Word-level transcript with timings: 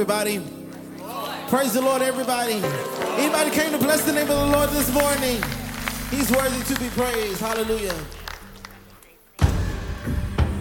Everybody. 0.00 0.40
Praise 1.48 1.74
the 1.74 1.82
Lord, 1.82 2.00
everybody. 2.00 2.54
Anybody 3.20 3.50
came 3.50 3.70
to 3.70 3.76
bless 3.76 4.02
the 4.02 4.12
name 4.12 4.30
of 4.30 4.38
the 4.38 4.46
Lord 4.46 4.70
this 4.70 4.90
morning? 4.94 5.42
He's 6.10 6.30
worthy 6.32 6.64
to 6.72 6.80
be 6.80 6.88
praised. 6.88 7.38
Hallelujah. 7.38 7.94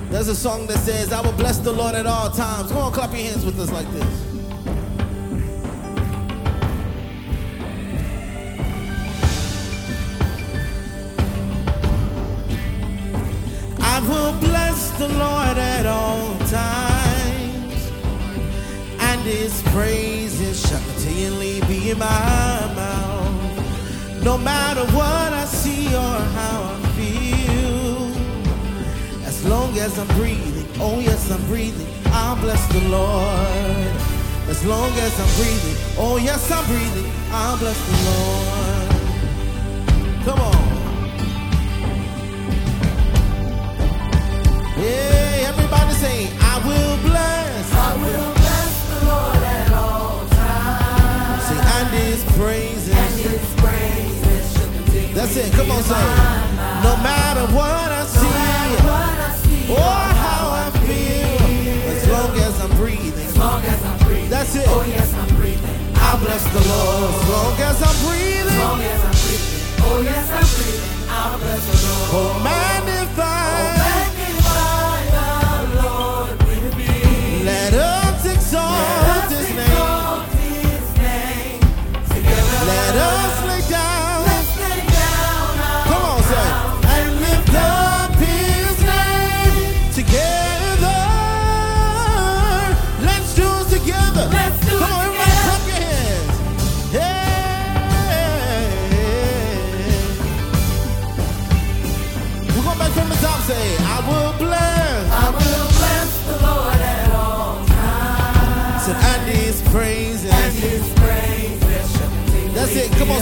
There's 0.09 0.27
a 0.27 0.35
song 0.35 0.67
that 0.67 0.79
says, 0.79 1.13
I 1.13 1.21
will 1.21 1.31
bless 1.31 1.57
the 1.59 1.71
Lord 1.71 1.95
at 1.95 2.05
all 2.05 2.29
times. 2.29 2.69
Come 2.69 2.79
on, 2.79 2.91
clap 2.91 3.11
your 3.11 3.21
hands 3.21 3.45
with 3.45 3.57
us 3.61 3.71
like 3.71 3.89
this. 3.93 4.25
I 13.79 13.99
will 14.01 14.37
bless 14.41 14.91
the 14.97 15.07
Lord 15.07 15.57
at 15.57 15.85
all 15.85 16.28
and 19.29 19.37
His 19.37 19.61
praises 19.73 20.67
shall 20.67 20.81
continually 20.81 21.61
be 21.61 21.91
in 21.91 21.99
my 21.99 22.73
mouth. 22.75 24.23
No 24.23 24.37
matter 24.37 24.85
what 24.95 25.33
I 25.33 25.45
see 25.45 25.87
or 25.87 26.19
how 26.37 26.73
I 26.73 26.79
feel, 26.97 28.11
as 29.25 29.45
long 29.45 29.77
as 29.77 29.97
I'm 29.97 30.07
breathing, 30.19 30.67
oh 30.79 30.99
yes, 30.99 31.31
I'm 31.31 31.45
breathing, 31.47 31.87
I'll 32.07 32.35
bless 32.37 32.65
the 32.73 32.81
Lord. 32.89 33.93
As 34.49 34.65
long 34.65 34.91
as 34.97 35.19
I'm 35.19 35.31
breathing, 35.37 35.77
oh 35.97 36.17
yes, 36.17 36.51
I'm 36.51 36.65
breathing, 36.65 37.11
I'll 37.31 37.57
bless 37.57 37.79
the 37.89 37.97
Lord. 38.09 38.89
Come 40.25 40.39
on. 40.41 40.67
Hey, 44.75 45.45
everybody 45.45 45.93
say, 45.93 46.29
I 46.39 46.57
will 46.65 46.97
bless. 47.09 47.73
I 47.73 47.95
will 47.95 48.38
times. 51.79 51.91
Say, 51.91 51.97
and 51.97 52.03
his 52.03 52.23
praises. 52.37 52.89
And 52.89 53.19
his 53.19 53.53
praises 53.55 54.53
shall 54.53 54.71
continue 54.73 55.13
That's 55.13 55.35
it. 55.35 55.51
Come 55.53 55.71
on, 55.71 55.83
say. 55.83 55.95
No 56.83 56.95
matter 57.03 57.45
what 57.53 57.91
I 57.91 58.05
see 58.05 58.27
I 58.27 58.69
or 59.69 59.77
how 59.77 60.49
I 60.49 60.71
feel, 60.85 61.91
as 61.91 62.07
long 62.09 62.37
as 62.37 62.59
I'm 62.61 62.77
breathing. 62.77 63.27
as 63.27 63.37
long 63.37 63.63
as 63.63 63.85
I'm 63.85 63.97
breathing. 64.07 64.29
That's 64.29 64.55
it. 64.55 64.65
Oh 64.67 64.83
yes, 64.87 65.13
I'm 65.13 65.35
breathing. 65.35 65.95
I'll 65.95 66.17
bless 66.19 66.43
the 66.45 66.63
Lord 66.67 67.13
as 67.13 67.29
long 67.29 67.59
as 67.59 67.81
I'm 67.83 67.97
breathing. 68.07 68.59
long 68.59 68.81
as 68.81 69.01
I'm 69.03 69.11
breathing. 69.11 69.83
Oh 69.85 70.01
yes, 70.01 70.25
I'm 70.31 70.47
breathing. 70.57 71.09
I'll 71.09 71.37
bless 71.37 71.63
the 71.65 72.13
Lord. 72.13 72.35
Oh. 72.35 72.49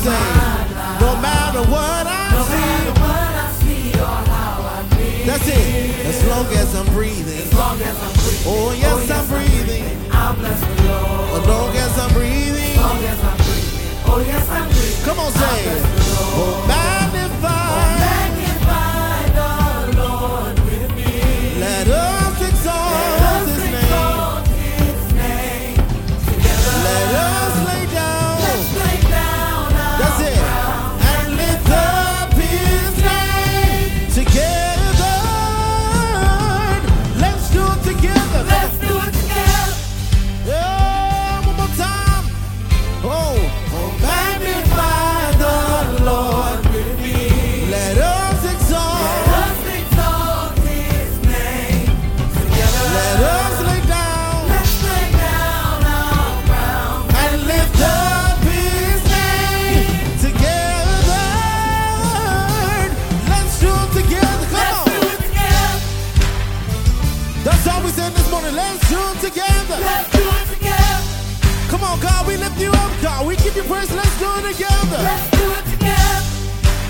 That's. 0.03 0.07
Come 0.07 0.43
on, 0.43 0.69
say. 0.69 1.05
No 1.05 1.09
matter 1.21 1.63
what 1.71 2.03
I 2.07 2.31
No 2.33 2.43
see. 2.43 2.53
matter 2.53 2.93
what 3.01 3.31
I 3.33 3.47
see 3.61 3.93
or 3.99 4.17
how 4.31 4.61
I 4.61 4.83
feel. 4.95 5.25
That's 5.25 5.47
it. 5.47 6.05
As 6.05 6.19
long 6.27 6.45
as 6.53 6.75
I'm 6.75 6.85
breathing. 6.93 7.41
As 7.41 7.53
long 7.53 7.81
as 7.81 7.97
I'm 8.05 8.13
breathing. 8.13 8.45
Oh, 8.47 8.71
yes, 8.77 9.09
oh, 9.09 9.15
I'm 9.17 9.25
breathing. 9.27 10.11
I'll 10.11 10.35
bless 10.35 10.59
the 10.61 10.67
Lord. 10.87 11.41
As 11.41 11.47
long 11.47 11.75
as 11.75 11.97
I'm 11.99 12.11
breathing. 12.13 12.71
As 12.71 12.77
long 12.77 13.03
as 13.03 13.19
I'm 13.23 13.37
breathing. 13.37 14.03
Oh, 14.09 14.19
yes, 14.25 14.49
I'm 14.49 14.67
breathing. 14.69 15.05
Come 15.05 15.19
on, 15.19 15.31
say 15.31 15.57
it. 15.65 15.81
Oh, 16.39 16.65
magnify. 16.67 17.06
Praise. 73.67 73.91
Let's 73.93 74.15
do 74.19 74.29
it 74.39 74.43
together. 74.53 74.99
Let's 75.03 75.27
do 75.37 75.45
it 75.59 75.65
together. 75.75 76.21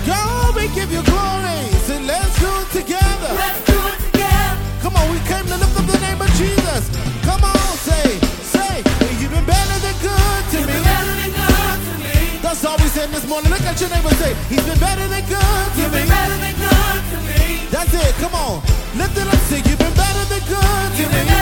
God, 0.05 0.55
we 0.55 0.67
give 0.73 0.91
you 0.91 1.01
glory. 1.03 1.59
Say, 1.87 1.99
let's 2.05 2.33
do 2.39 2.47
it 2.61 2.69
together. 2.71 3.31
Let's 3.35 3.61
do 3.65 3.77
it 3.91 3.97
together. 4.11 4.55
Come 4.81 4.95
on, 4.95 5.05
we 5.11 5.19
came 5.27 5.45
to 5.45 5.57
lift 5.57 5.75
up 5.77 5.85
the 5.85 5.99
name 5.99 6.21
of 6.21 6.29
Jesus. 6.39 6.81
Come 7.27 7.43
on, 7.43 7.67
say, 7.83 8.19
say, 8.55 8.73
you've 9.19 9.31
been 9.33 9.45
better 9.45 9.77
than 9.83 9.95
good 9.99 10.41
to 10.51 10.57
You've 10.57 10.67
me. 10.67 10.73
been 10.79 10.83
better 10.87 11.15
than 11.19 11.31
good 11.35 11.77
to 11.87 11.93
me. 12.03 12.39
That's 12.41 12.63
all 12.63 12.77
we 12.77 12.87
said 12.87 13.09
this 13.09 13.27
morning. 13.27 13.51
Look 13.51 13.61
at 13.67 13.79
your 13.81 13.89
neighbor 13.89 14.07
and 14.09 14.17
say, 14.17 14.33
He's 14.47 14.63
been 14.63 14.79
better 14.79 15.07
than 15.07 15.23
good 15.27 15.67
to 15.75 15.81
You've 15.81 15.91
me. 15.91 15.99
been 15.99 16.07
better 16.09 16.37
than 16.39 16.55
good 16.55 17.01
to 17.11 17.17
me. 17.27 17.67
That's 17.69 17.93
it. 17.93 18.13
Come 18.23 18.35
on. 18.35 18.61
Lift 18.95 19.17
it 19.17 19.27
up. 19.27 19.39
Say, 19.51 19.59
You've 19.67 19.79
been 19.79 19.93
better 19.97 20.23
than 20.31 20.41
good 20.47 20.89
You've 20.99 21.11
me. 21.11 21.36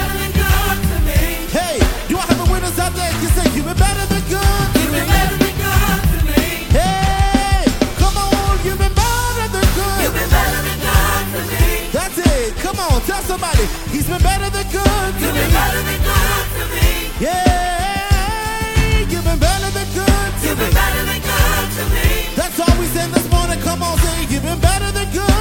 Been 14.15 14.23
better 14.23 14.49
than 14.49 14.67
good 14.71 15.11
to 15.19 15.19
You've 15.19 15.33
me. 15.33 15.39
been 15.41 15.51
better 15.51 15.81
than 15.83 15.99
good 16.07 16.45
to 16.55 16.63
me. 16.73 16.87
Yeah, 17.19 18.99
you've 19.11 19.23
been 19.25 19.39
better 19.39 19.69
than 19.71 19.87
good 19.93 20.31
to 20.41 20.47
You've 20.47 20.57
me. 20.59 20.65
been 20.65 20.73
better 20.73 21.03
than 21.09 21.19
good 21.21 21.67
to 21.77 21.83
me. 21.93 22.07
That's 22.35 22.59
all 22.59 22.75
we 22.79 22.85
said 22.95 23.09
this 23.11 23.27
morning. 23.29 23.59
Come 23.61 23.83
on, 23.83 23.97
say, 23.99 24.25
You've 24.31 24.43
been 24.43 24.59
better 24.59 24.91
than 24.91 25.11
good 25.11 25.34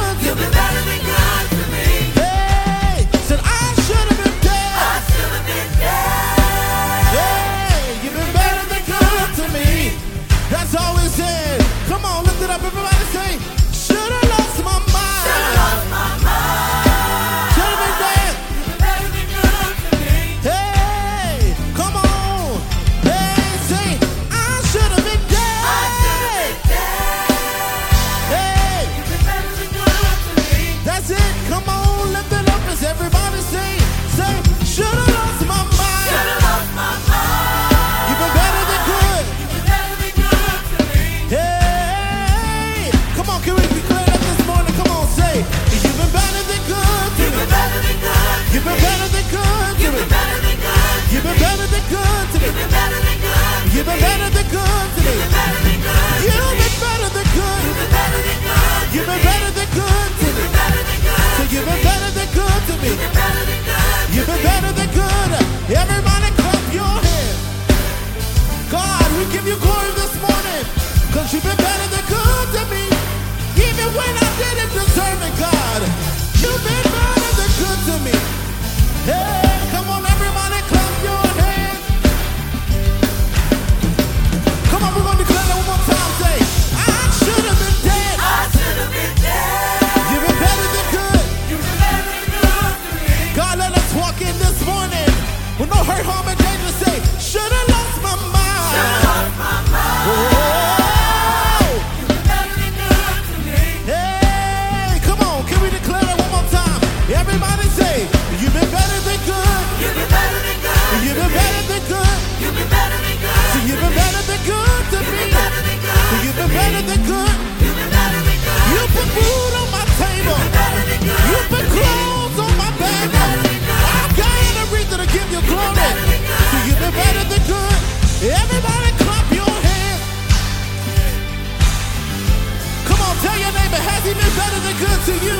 If 134.05 134.13
he's 134.13 134.21
been 134.21 134.37
better 134.37 134.61
than 134.61 134.77
good 134.85 135.01
to 135.09 135.15
you, 135.25 135.39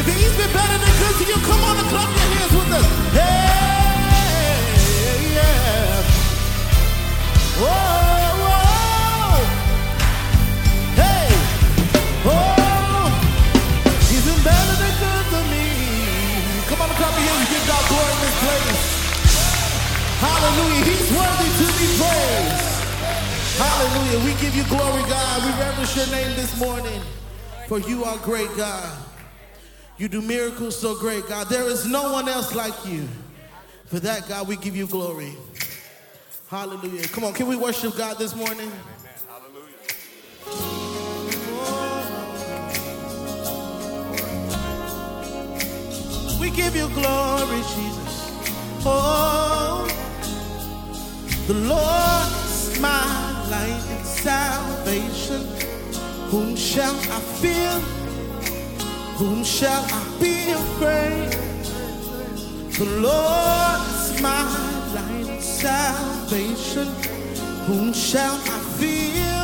if 0.00 0.06
he's 0.08 0.32
been 0.32 0.48
better 0.56 0.78
than 0.80 0.92
good 0.96 1.14
to 1.20 1.24
you, 1.28 1.36
come 1.44 1.60
on 1.60 1.76
and 1.76 1.88
clap 1.92 2.08
your 2.08 2.28
hands 2.32 2.52
with 2.56 2.72
us. 2.72 2.88
Hey, 3.12 4.56
yeah. 5.36 6.08
Whoa, 7.60 7.68
whoa. 8.48 9.44
Hey, 10.96 11.28
he's 14.08 14.24
better 14.40 14.74
than 14.80 14.94
good 15.04 15.24
to 15.28 15.40
me. 15.52 15.68
Come 16.64 16.80
on 16.80 16.88
and 16.88 16.96
clap 16.96 17.12
your 17.12 17.28
hands 17.28 17.44
and 17.44 17.50
give 17.52 17.60
God 17.68 17.84
glory 17.92 18.08
in 18.08 18.20
this. 18.24 18.80
Hallelujah. 20.16 20.80
He's 20.88 21.12
worthy 21.12 21.50
to 21.60 21.66
be 21.76 21.86
praised. 22.00 22.72
Hallelujah. 23.60 24.24
We 24.24 24.32
give 24.40 24.56
you 24.56 24.64
glory, 24.64 25.04
God. 25.12 25.44
We 25.44 25.52
reverence 25.60 25.92
your 25.92 26.08
name 26.08 26.32
this 26.36 26.56
morning. 26.56 27.17
For 27.68 27.78
you 27.78 28.02
are 28.02 28.16
great, 28.18 28.48
God. 28.56 28.96
You 29.98 30.08
do 30.08 30.22
miracles 30.22 30.80
so 30.80 30.98
great, 30.98 31.28
God. 31.28 31.48
There 31.50 31.64
is 31.64 31.84
no 31.84 32.10
one 32.14 32.26
else 32.26 32.54
like 32.54 32.72
you. 32.86 33.06
For 33.84 34.00
that, 34.00 34.26
God, 34.26 34.48
we 34.48 34.56
give 34.56 34.74
you 34.74 34.86
glory. 34.86 35.34
Hallelujah. 36.48 37.06
Come 37.08 37.24
on, 37.24 37.34
can 37.34 37.46
we 37.46 37.56
worship 37.56 37.94
God 37.94 38.16
this 38.16 38.34
morning? 38.34 38.72
Hallelujah. 39.28 39.66
We 46.40 46.50
give 46.50 46.74
you 46.74 46.88
glory, 46.88 47.58
Jesus. 47.58 48.32
Oh, 48.86 49.86
the 51.46 51.52
Lord 51.52 52.32
is 52.46 52.80
my 52.80 53.48
light 53.50 53.84
and 53.90 54.06
salvation. 54.06 55.67
Whom 56.30 56.56
shall 56.56 56.94
I 56.94 57.20
fear? 57.40 57.70
Whom 59.16 59.42
shall 59.42 59.82
I 59.82 60.02
be 60.20 60.50
afraid? 60.50 61.32
The 62.76 62.84
Lord 63.00 63.80
is 63.96 64.20
my 64.20 64.42
light 64.94 65.26
and 65.26 65.42
salvation. 65.42 66.88
Whom 67.66 67.94
shall 67.94 68.34
I 68.34 68.58
fear? 68.76 69.40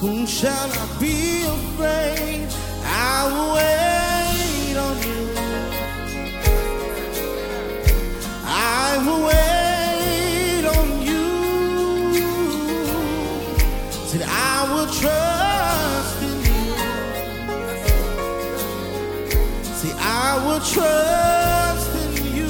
Whom 0.00 0.26
shall 0.26 0.70
I 0.72 0.86
be 0.98 1.44
afraid? 1.44 2.48
I 2.84 3.30
will 3.30 3.54
wait 3.54 4.76
on 4.76 4.96
you. 5.06 5.22
I 8.44 8.98
will 9.06 9.26
wait 9.28 9.59
trust 20.64 21.90
in 21.96 22.36
you. 22.36 22.48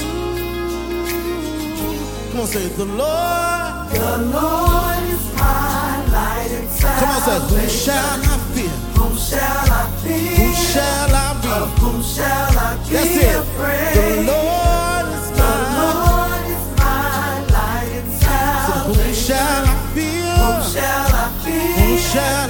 Come 2.31 2.41
on, 2.41 2.47
say 2.47 2.69
the 2.69 2.85
Lord. 2.85 3.91
The 3.91 4.19
Lord 4.35 5.03
is 5.15 5.25
my 5.35 6.07
light 6.13 6.51
and 6.51 6.69
Come 6.81 7.09
on, 7.09 7.21
say 7.23 7.39
who 7.49 7.69
shall 7.69 8.21
I 8.23 8.39
fear? 8.55 8.71
Whom 8.99 9.17
shall 9.17 9.71
I 9.71 9.91
fear? 10.03 10.37
Who 10.39 10.47
shall 10.55 11.15
I 11.15 11.31
Of 11.63 11.79
whom 11.79 12.03
shall 12.03 12.59
I 12.59 12.77
be 12.77 12.95
That's 12.95 13.17
it. 13.17 13.37
afraid? 13.37 13.95
The 13.97 14.07
Lord 14.31 15.07
is 15.17 15.27
The 15.31 15.37
mine. 15.39 15.75
Lord 15.81 16.45
is 16.55 16.65
my 16.79 17.33
light 17.55 17.93
and 17.99 18.09
Who 18.11 18.95
salvation. 18.95 19.15
shall 19.27 19.65
I 19.65 19.77
fear? 19.95 20.35
Whom 20.41 20.59
shall 20.73 21.09
I 21.15 21.27
fear? 21.45 21.75
Who 21.81 21.99
shall 21.99 22.50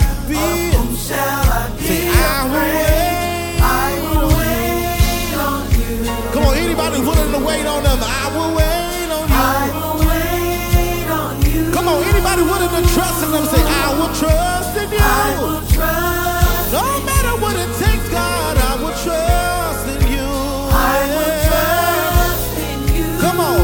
to 7.40 7.46
wait 7.46 7.66
on 7.66 7.82
them? 7.82 7.98
I 8.00 8.24
will 8.36 8.52
wait 8.54 9.08
on 9.10 9.24
you. 9.28 9.40
I 9.40 9.64
will 9.72 9.96
wait 10.04 11.08
on 11.10 11.34
you. 11.50 11.72
Come 11.72 11.88
on, 11.88 12.02
anybody 12.04 12.42
willing 12.42 12.68
to 12.70 12.82
trust 12.94 13.24
in 13.24 13.30
them? 13.32 13.44
Say, 13.46 13.62
I 13.64 13.88
will 13.98 14.12
trust 14.14 14.76
in 14.76 14.88
I 14.92 15.34
you. 15.34 15.40
will 15.40 15.62
trust. 15.72 16.72
No 16.72 16.84
matter 17.08 17.34
what 17.40 17.56
it 17.56 17.70
takes, 17.80 18.08
God, 18.10 18.56
I 18.56 18.72
will 18.82 18.94
trust 19.04 19.84
in 19.94 20.00
you. 20.12 20.28
I 20.28 20.98
will 21.16 21.34
trust 21.48 22.52
in 22.60 22.78
you. 22.96 23.08
Come 23.24 23.40
on. 23.40 23.60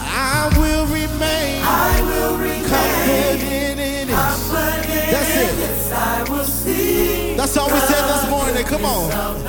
I 0.00 0.48
will 0.58 0.86
remain 0.86 1.62
I 1.62 2.00
will 2.08 2.36
remain 2.38 2.64
confident 2.68 3.42
in 3.42 4.08
it. 4.08 4.08
confident. 4.08 5.10
That's 5.10 5.36
it. 5.36 5.92
I 5.92 6.22
will 6.30 6.44
see. 6.44 7.34
That's 7.36 7.56
all 7.56 7.66
we 7.72 7.80
said 7.80 8.04
this 8.12 8.30
morning. 8.30 8.64
Come 8.64 8.84
on. 8.84 9.47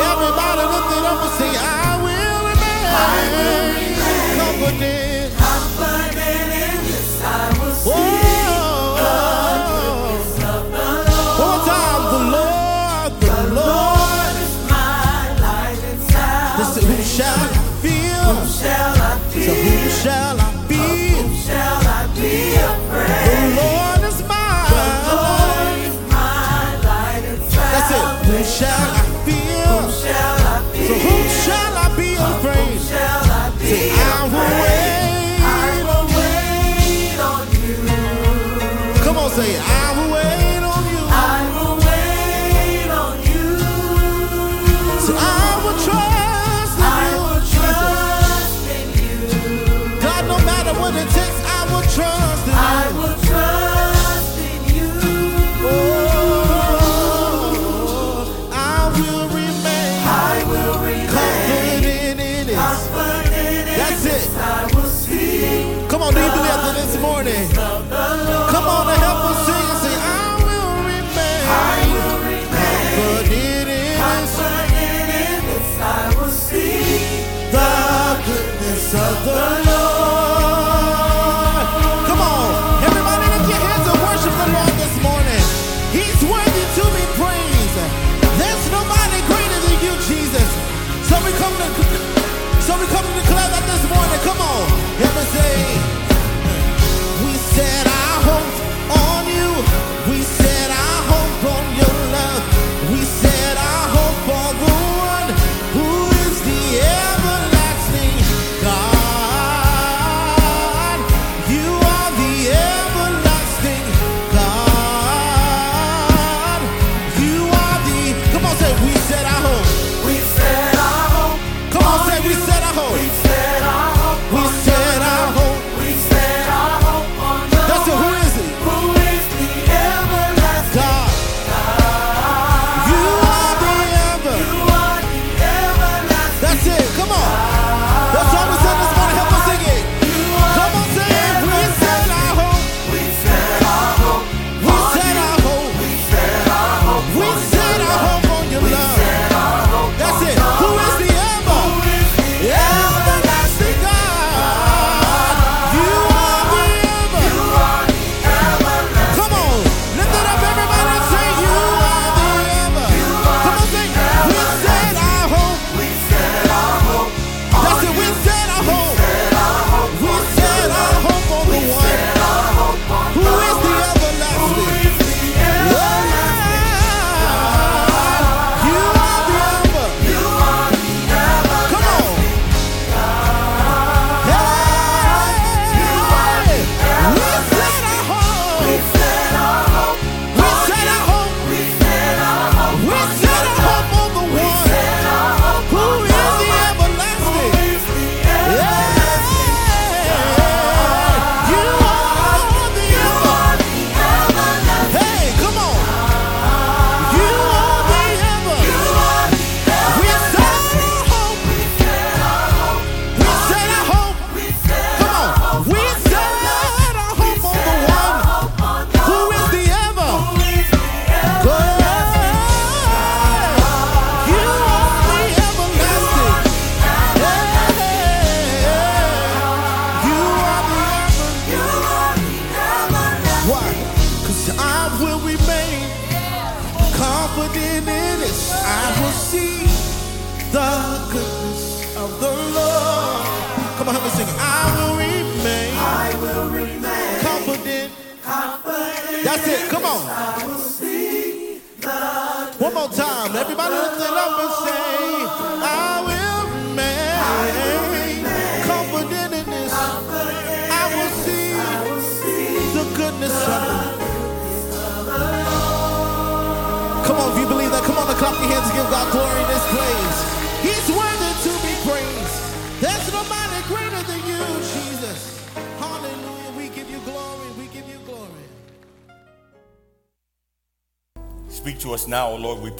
Everybody 0.00 0.62
lift 0.74 0.90
it 0.98 1.04
up 1.04 1.18
and 1.24 1.32
say, 1.38 1.50
I 1.56 1.96
will 2.04 2.40
remain 2.50 2.84
confident. 4.38 5.28
Confident 5.38 6.50
in 6.64 6.76
this, 6.86 7.22
I 7.22 7.26
will 7.58 7.74
see. 7.74 7.90
Whoa. 7.90 9.04
One 11.46 11.60
time, 11.68 12.02
the 12.14 12.20
Lord, 12.36 13.12
the 13.20 13.36
Lord. 13.54 13.70
Lord 13.70 14.36
is 14.42 14.54
my 14.70 15.38
light 15.44 15.82
and 15.84 16.00
who 16.86 16.96
shall 17.02 17.38
I 17.38 17.52
feel? 17.82 18.28
Shall 18.46 18.96
I 18.96 19.18
So 19.30 19.52
who 19.54 19.74
shall 19.90 20.36
I 20.40 20.42
be? 20.68 20.76
Shall 21.46 21.82
I 21.86 22.06
be 22.14 22.20
The 22.54 22.66
afraid? 22.72 23.54
Lord 23.60 24.00
is 24.10 24.18
mine. 24.26 24.70
Lord 25.10 25.78
is 25.86 25.96
my 26.10 26.64
light 26.88 27.24
and 27.30 27.40
That's 27.52 27.90
it. 27.90 28.04
Who 28.26 28.36
shall 28.44 28.93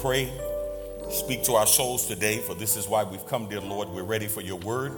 pray. 0.05 0.31
Speak 1.09 1.45
to 1.45 1.55
our 1.55 1.67
souls 1.67 2.07
today, 2.07 2.37
for 2.37 2.55
this 2.55 2.77
is 2.77 2.87
why 2.87 3.05
we've 3.05 3.27
come, 3.27 3.49
dear 3.49 3.63
Lord. 3.63 3.89
We're 3.89 4.03
ready 4.03 4.27
for 4.27 4.43
your 4.43 4.59
word. 4.59 4.93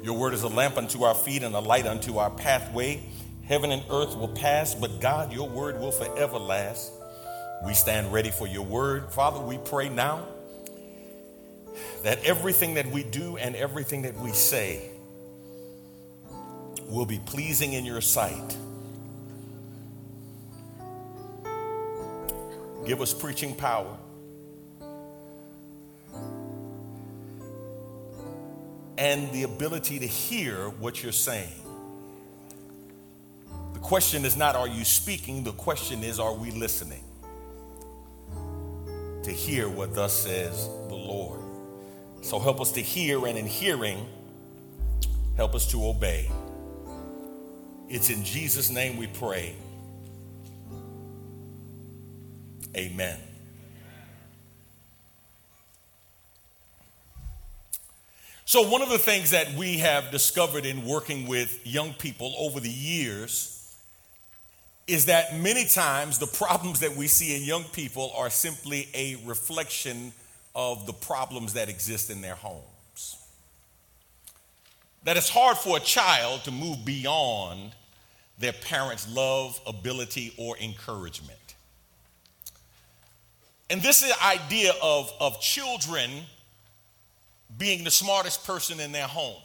Your 0.00 0.16
word 0.16 0.32
is 0.32 0.44
a 0.44 0.48
lamp 0.48 0.76
unto 0.76 1.02
our 1.02 1.14
feet 1.16 1.42
and 1.42 1.56
a 1.56 1.58
light 1.58 1.88
unto 1.88 2.18
our 2.18 2.30
pathway. 2.30 3.02
Heaven 3.42 3.72
and 3.72 3.82
earth 3.90 4.16
will 4.16 4.28
pass, 4.28 4.72
but 4.72 5.00
God, 5.00 5.32
your 5.32 5.48
word 5.48 5.80
will 5.80 5.90
forever 5.90 6.38
last. 6.38 6.92
We 7.66 7.74
stand 7.74 8.12
ready 8.12 8.30
for 8.30 8.46
your 8.46 8.62
word. 8.62 9.10
Father, 9.10 9.40
we 9.40 9.58
pray 9.58 9.88
now 9.88 10.24
that 12.04 12.22
everything 12.22 12.74
that 12.74 12.86
we 12.86 13.02
do 13.02 13.36
and 13.36 13.56
everything 13.56 14.02
that 14.02 14.14
we 14.14 14.30
say 14.30 14.88
will 16.86 17.06
be 17.06 17.18
pleasing 17.26 17.72
in 17.72 17.84
your 17.84 18.00
sight. 18.00 18.56
Give 22.86 23.00
us 23.00 23.12
preaching 23.12 23.56
power. 23.56 23.98
And 28.96 29.30
the 29.32 29.42
ability 29.42 29.98
to 29.98 30.06
hear 30.06 30.68
what 30.68 31.02
you're 31.02 31.12
saying. 31.12 31.50
The 33.72 33.80
question 33.80 34.24
is 34.24 34.36
not, 34.36 34.54
are 34.54 34.68
you 34.68 34.84
speaking? 34.84 35.42
The 35.42 35.52
question 35.52 36.04
is, 36.04 36.20
are 36.20 36.32
we 36.32 36.50
listening? 36.52 37.02
To 39.24 39.30
hear 39.30 39.68
what 39.68 39.94
thus 39.94 40.12
says 40.12 40.68
the 40.88 40.94
Lord. 40.94 41.40
So 42.22 42.38
help 42.38 42.60
us 42.60 42.72
to 42.72 42.80
hear, 42.80 43.26
and 43.26 43.36
in 43.36 43.46
hearing, 43.46 44.06
help 45.36 45.54
us 45.54 45.66
to 45.72 45.86
obey. 45.86 46.30
It's 47.88 48.10
in 48.10 48.24
Jesus' 48.24 48.70
name 48.70 48.96
we 48.96 49.08
pray. 49.08 49.56
Amen. 52.76 53.18
So, 58.46 58.68
one 58.68 58.82
of 58.82 58.90
the 58.90 58.98
things 58.98 59.30
that 59.30 59.54
we 59.54 59.78
have 59.78 60.10
discovered 60.10 60.66
in 60.66 60.84
working 60.84 61.26
with 61.26 61.66
young 61.66 61.94
people 61.94 62.34
over 62.38 62.60
the 62.60 62.68
years 62.70 63.54
is 64.86 65.06
that 65.06 65.34
many 65.36 65.64
times 65.64 66.18
the 66.18 66.26
problems 66.26 66.80
that 66.80 66.94
we 66.94 67.06
see 67.06 67.34
in 67.34 67.42
young 67.42 67.64
people 67.64 68.12
are 68.14 68.28
simply 68.28 68.88
a 68.94 69.16
reflection 69.24 70.12
of 70.54 70.86
the 70.86 70.92
problems 70.92 71.54
that 71.54 71.70
exist 71.70 72.10
in 72.10 72.20
their 72.20 72.34
homes. 72.34 73.16
That 75.04 75.16
it's 75.16 75.30
hard 75.30 75.56
for 75.56 75.78
a 75.78 75.80
child 75.80 76.44
to 76.44 76.50
move 76.50 76.84
beyond 76.84 77.72
their 78.38 78.52
parents' 78.52 79.08
love, 79.10 79.58
ability, 79.66 80.34
or 80.36 80.56
encouragement. 80.58 81.38
And 83.70 83.80
this 83.80 84.02
is 84.02 84.10
the 84.10 84.22
idea 84.22 84.72
of, 84.82 85.10
of 85.18 85.40
children 85.40 86.10
being 87.58 87.84
the 87.84 87.90
smartest 87.90 88.46
person 88.46 88.80
in 88.80 88.92
their 88.92 89.06
home, 89.06 89.40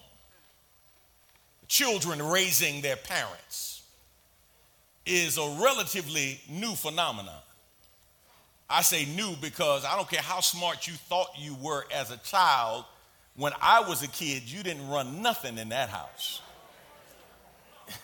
children 1.68 2.22
raising 2.22 2.82
their 2.82 2.96
parents, 2.96 3.84
is 5.06 5.38
a 5.38 5.58
relatively 5.62 6.40
new 6.50 6.74
phenomenon. 6.76 7.42
I 8.70 8.82
say 8.84 9.06
new 9.06 9.36
because 9.42 9.84
I 9.84 9.96
don't 9.96 10.10
care 10.10 10.22
how 10.22 10.42
smart 10.42 10.88
you 10.88 10.94
thought 10.94 11.30
you 11.38 11.56
were 11.56 11.86
as 11.94 12.12
a 12.12 12.18
child. 12.18 12.86
When 13.36 13.54
I 13.62 13.82
was 13.82 14.04
a 14.04 14.08
kid, 14.08 14.44
you 14.46 14.62
didn't 14.62 14.88
run 14.88 15.22
nothing 15.22 15.58
in 15.58 15.70
that 15.70 15.90
house. 15.90 16.42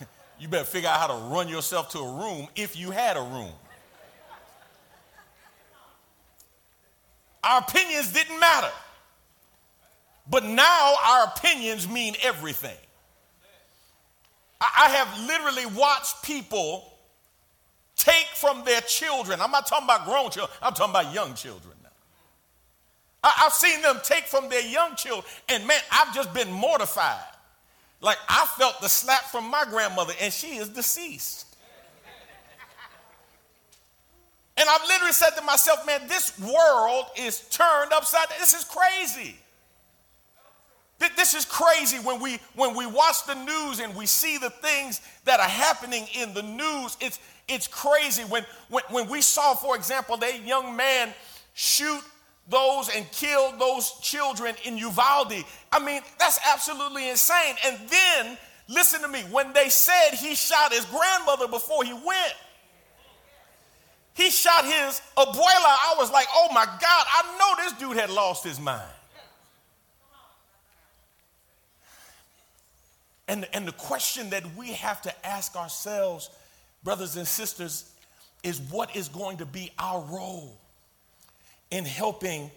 you 0.40 0.48
better 0.48 0.64
figure 0.64 0.88
out 0.88 0.98
how 0.98 1.06
to 1.06 1.34
run 1.34 1.48
yourself 1.48 1.90
to 1.90 1.98
a 1.98 2.12
room 2.18 2.48
if 2.56 2.76
you 2.76 2.90
had 2.90 3.16
a 3.16 3.22
room. 3.22 3.52
Our 7.44 7.60
opinions 7.60 8.12
didn't 8.12 8.40
matter. 8.40 8.72
But 10.28 10.44
now 10.44 10.94
our 11.06 11.24
opinions 11.24 11.88
mean 11.88 12.14
everything. 12.22 12.76
I 14.60 14.88
have 14.88 15.26
literally 15.26 15.66
watched 15.78 16.22
people 16.22 16.92
take 17.96 18.26
from 18.34 18.64
their 18.64 18.80
children. 18.82 19.40
I'm 19.40 19.50
not 19.50 19.66
talking 19.66 19.84
about 19.84 20.04
grown 20.04 20.30
children, 20.30 20.56
I'm 20.62 20.72
talking 20.72 20.92
about 20.92 21.12
young 21.14 21.34
children 21.34 21.74
now. 21.82 21.90
I've 23.22 23.52
seen 23.52 23.82
them 23.82 24.00
take 24.02 24.24
from 24.24 24.48
their 24.48 24.66
young 24.66 24.94
children, 24.96 25.24
and 25.48 25.66
man, 25.66 25.80
I've 25.90 26.14
just 26.14 26.32
been 26.32 26.50
mortified. 26.50 27.20
Like 28.00 28.18
I 28.28 28.46
felt 28.58 28.80
the 28.80 28.88
slap 28.88 29.24
from 29.24 29.50
my 29.50 29.64
grandmother, 29.68 30.12
and 30.20 30.32
she 30.32 30.56
is 30.56 30.68
deceased. 30.68 31.56
And 34.58 34.66
I've 34.68 34.88
literally 34.88 35.12
said 35.12 35.30
to 35.36 35.42
myself, 35.42 35.86
man, 35.86 36.08
this 36.08 36.38
world 36.40 37.06
is 37.18 37.40
turned 37.50 37.92
upside 37.92 38.28
down. 38.30 38.38
This 38.40 38.54
is 38.54 38.64
crazy. 38.64 39.36
This 40.98 41.34
is 41.34 41.44
crazy 41.44 41.98
when 41.98 42.20
we 42.20 42.38
when 42.54 42.76
we 42.76 42.86
watch 42.86 43.26
the 43.26 43.34
news 43.34 43.80
and 43.80 43.94
we 43.94 44.06
see 44.06 44.38
the 44.38 44.50
things 44.50 45.00
that 45.24 45.40
are 45.40 45.48
happening 45.48 46.06
in 46.14 46.32
the 46.34 46.42
news. 46.42 46.96
It's 47.00 47.18
it's 47.48 47.66
crazy 47.66 48.22
when 48.24 48.44
when, 48.68 48.84
when 48.90 49.08
we 49.08 49.20
saw, 49.20 49.54
for 49.54 49.76
example, 49.76 50.16
that 50.18 50.44
young 50.46 50.76
man 50.76 51.12
shoot 51.54 52.00
those 52.48 52.94
and 52.94 53.10
kill 53.10 53.52
those 53.58 53.90
children 54.00 54.54
in 54.64 54.78
Uvalde. 54.78 55.44
I 55.72 55.84
mean, 55.84 56.00
that's 56.18 56.38
absolutely 56.46 57.08
insane. 57.08 57.56
And 57.64 57.76
then 57.88 58.38
listen 58.68 59.02
to 59.02 59.08
me, 59.08 59.20
when 59.30 59.52
they 59.52 59.68
said 59.68 60.10
he 60.12 60.34
shot 60.34 60.72
his 60.72 60.84
grandmother 60.86 61.48
before 61.48 61.84
he 61.84 61.92
went, 61.92 62.34
he 64.14 64.30
shot 64.30 64.64
his 64.64 65.02
abuela. 65.16 65.34
I 65.34 65.94
was 65.98 66.10
like, 66.10 66.26
oh 66.34 66.48
my 66.54 66.64
God, 66.64 66.80
I 66.80 67.36
know 67.38 67.64
this 67.64 67.72
dude 67.74 67.96
had 67.96 68.10
lost 68.10 68.44
his 68.44 68.60
mind. 68.60 68.92
And, 73.28 73.46
and 73.52 73.66
the 73.66 73.72
question 73.72 74.30
that 74.30 74.44
we 74.56 74.72
have 74.72 75.02
to 75.02 75.26
ask 75.26 75.56
ourselves, 75.56 76.30
brothers 76.84 77.16
and 77.16 77.26
sisters, 77.26 77.90
is 78.42 78.60
what 78.60 78.94
is 78.94 79.08
going 79.08 79.38
to 79.38 79.46
be 79.46 79.72
our 79.78 80.00
role 80.02 80.56
in 81.70 81.84
helping 81.84 82.50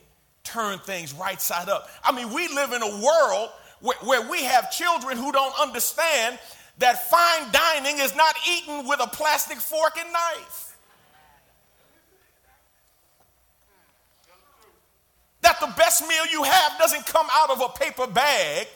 turn 0.44 0.78
things 0.80 1.14
right 1.14 1.42
side 1.42 1.70
up? 1.70 1.90
I 2.04 2.12
mean, 2.12 2.32
we 2.32 2.48
live 2.50 2.72
in 2.72 2.84
a 2.84 3.04
world 3.04 3.50
where, 3.82 3.98
where 4.04 4.30
we 4.30 4.44
have 4.44 4.72
children 4.72 5.18
who 5.18 5.32
don't 5.32 5.60
understand 5.60 6.38
that 6.78 7.10
fine 7.10 7.52
dining 7.52 8.00
is 8.00 8.16
not 8.16 8.36
eaten 8.50 8.88
with 8.88 9.00
a 9.02 9.08
plastic 9.08 9.58
fork 9.58 9.94
and 9.98 10.12
knife. 10.14 10.78
That 15.42 15.60
the 15.60 15.74
best 15.76 16.08
meal 16.08 16.26
you 16.32 16.44
have 16.44 16.78
doesn't 16.78 17.06
come 17.08 17.28
out 17.32 17.50
of 17.50 17.62
a 17.62 17.70
paper 17.70 18.06
bag 18.06 18.68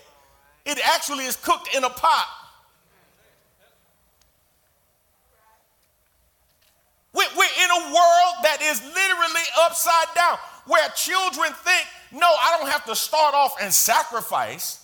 it 0.66 0.80
actually 0.86 1.26
is 1.26 1.36
cooked 1.36 1.76
in 1.76 1.84
a 1.84 1.90
pot. 1.90 2.28
We're 7.36 7.64
in 7.64 7.70
a 7.72 7.86
world 7.86 8.36
that 8.44 8.60
is 8.62 8.82
literally 8.82 9.48
upside 9.62 10.16
down, 10.16 10.38
where 10.66 10.88
children 10.90 11.52
think, 11.52 11.88
no, 12.12 12.28
I 12.28 12.58
don't 12.58 12.70
have 12.70 12.86
to 12.86 12.96
start 12.96 13.34
off 13.34 13.56
and 13.62 13.74
sacrifice. 13.74 14.80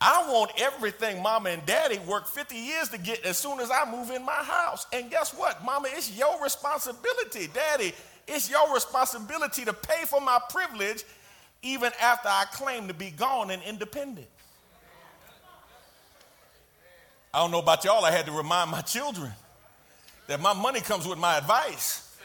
I 0.00 0.30
want 0.30 0.52
everything 0.58 1.22
mama 1.22 1.50
and 1.50 1.64
daddy 1.66 1.98
worked 2.06 2.28
50 2.28 2.56
years 2.56 2.88
to 2.90 2.98
get 2.98 3.24
as 3.24 3.36
soon 3.36 3.60
as 3.60 3.70
I 3.70 3.90
move 3.90 4.10
in 4.10 4.24
my 4.24 4.32
house. 4.32 4.86
And 4.92 5.10
guess 5.10 5.32
what? 5.34 5.64
Mama, 5.64 5.88
it's 5.90 6.16
your 6.16 6.42
responsibility. 6.42 7.48
Daddy, 7.52 7.92
it's 8.26 8.48
your 8.48 8.72
responsibility 8.72 9.64
to 9.64 9.72
pay 9.72 10.04
for 10.04 10.20
my 10.20 10.38
privilege 10.50 11.04
even 11.62 11.90
after 12.00 12.28
I 12.28 12.44
claim 12.52 12.86
to 12.88 12.94
be 12.94 13.10
gone 13.10 13.50
and 13.50 13.62
independent. 13.62 14.28
I 17.38 17.42
don't 17.42 17.52
know 17.52 17.60
about 17.60 17.84
y'all, 17.84 18.04
I 18.04 18.10
had 18.10 18.26
to 18.26 18.32
remind 18.32 18.68
my 18.68 18.80
children 18.80 19.30
that 20.26 20.40
my 20.40 20.52
money 20.54 20.80
comes 20.80 21.06
with 21.06 21.20
my 21.20 21.38
advice. 21.38 22.18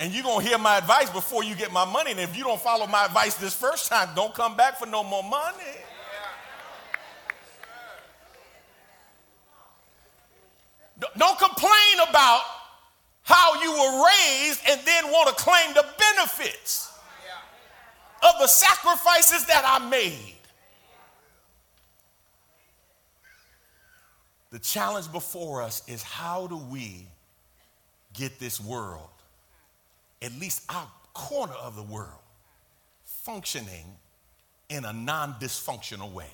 And 0.00 0.14
you're 0.14 0.22
going 0.22 0.40
to 0.40 0.48
hear 0.48 0.56
my 0.56 0.78
advice 0.78 1.10
before 1.10 1.44
you 1.44 1.54
get 1.56 1.70
my 1.72 1.84
money. 1.84 2.12
And 2.12 2.20
if 2.20 2.34
you 2.34 2.42
don't 2.42 2.58
follow 2.58 2.86
my 2.86 3.04
advice 3.04 3.34
this 3.34 3.54
first 3.54 3.90
time, 3.90 4.08
don't 4.16 4.34
come 4.34 4.56
back 4.56 4.78
for 4.78 4.86
no 4.86 5.04
more 5.04 5.22
money. 5.22 5.76
Don't 11.18 11.38
complain 11.38 12.08
about 12.08 12.40
how 13.24 13.62
you 13.62 13.72
were 13.72 14.06
raised 14.06 14.62
and 14.70 14.80
then 14.86 15.04
want 15.08 15.28
to 15.28 15.34
claim 15.34 15.74
the 15.74 15.84
benefits 15.98 16.90
of 18.22 18.40
the 18.40 18.46
sacrifices 18.46 19.44
that 19.48 19.64
I 19.66 19.86
made. 19.90 20.33
The 24.54 24.60
challenge 24.60 25.10
before 25.10 25.62
us 25.62 25.82
is 25.88 26.00
how 26.04 26.46
do 26.46 26.56
we 26.56 27.08
get 28.16 28.38
this 28.38 28.60
world, 28.60 29.10
at 30.22 30.30
least 30.38 30.62
our 30.68 30.86
corner 31.12 31.54
of 31.54 31.74
the 31.74 31.82
world, 31.82 32.22
functioning 33.04 33.84
in 34.68 34.84
a 34.84 34.92
non 34.92 35.32
dysfunctional 35.40 36.12
way? 36.12 36.30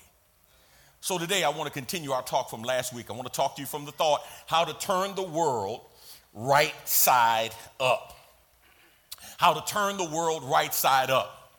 So 1.00 1.16
today 1.16 1.44
I 1.44 1.48
want 1.48 1.64
to 1.68 1.72
continue 1.72 2.12
our 2.12 2.20
talk 2.20 2.50
from 2.50 2.62
last 2.62 2.92
week. 2.92 3.06
I 3.08 3.14
want 3.14 3.26
to 3.26 3.32
talk 3.32 3.56
to 3.56 3.62
you 3.62 3.66
from 3.66 3.86
the 3.86 3.92
thought 3.92 4.20
how 4.46 4.66
to 4.66 4.74
turn 4.74 5.14
the 5.14 5.22
world 5.22 5.80
right 6.34 6.74
side 6.84 7.54
up. 7.80 8.18
How 9.38 9.54
to 9.54 9.62
turn 9.72 9.96
the 9.96 10.10
world 10.10 10.44
right 10.44 10.74
side 10.74 11.08
up. 11.08 11.54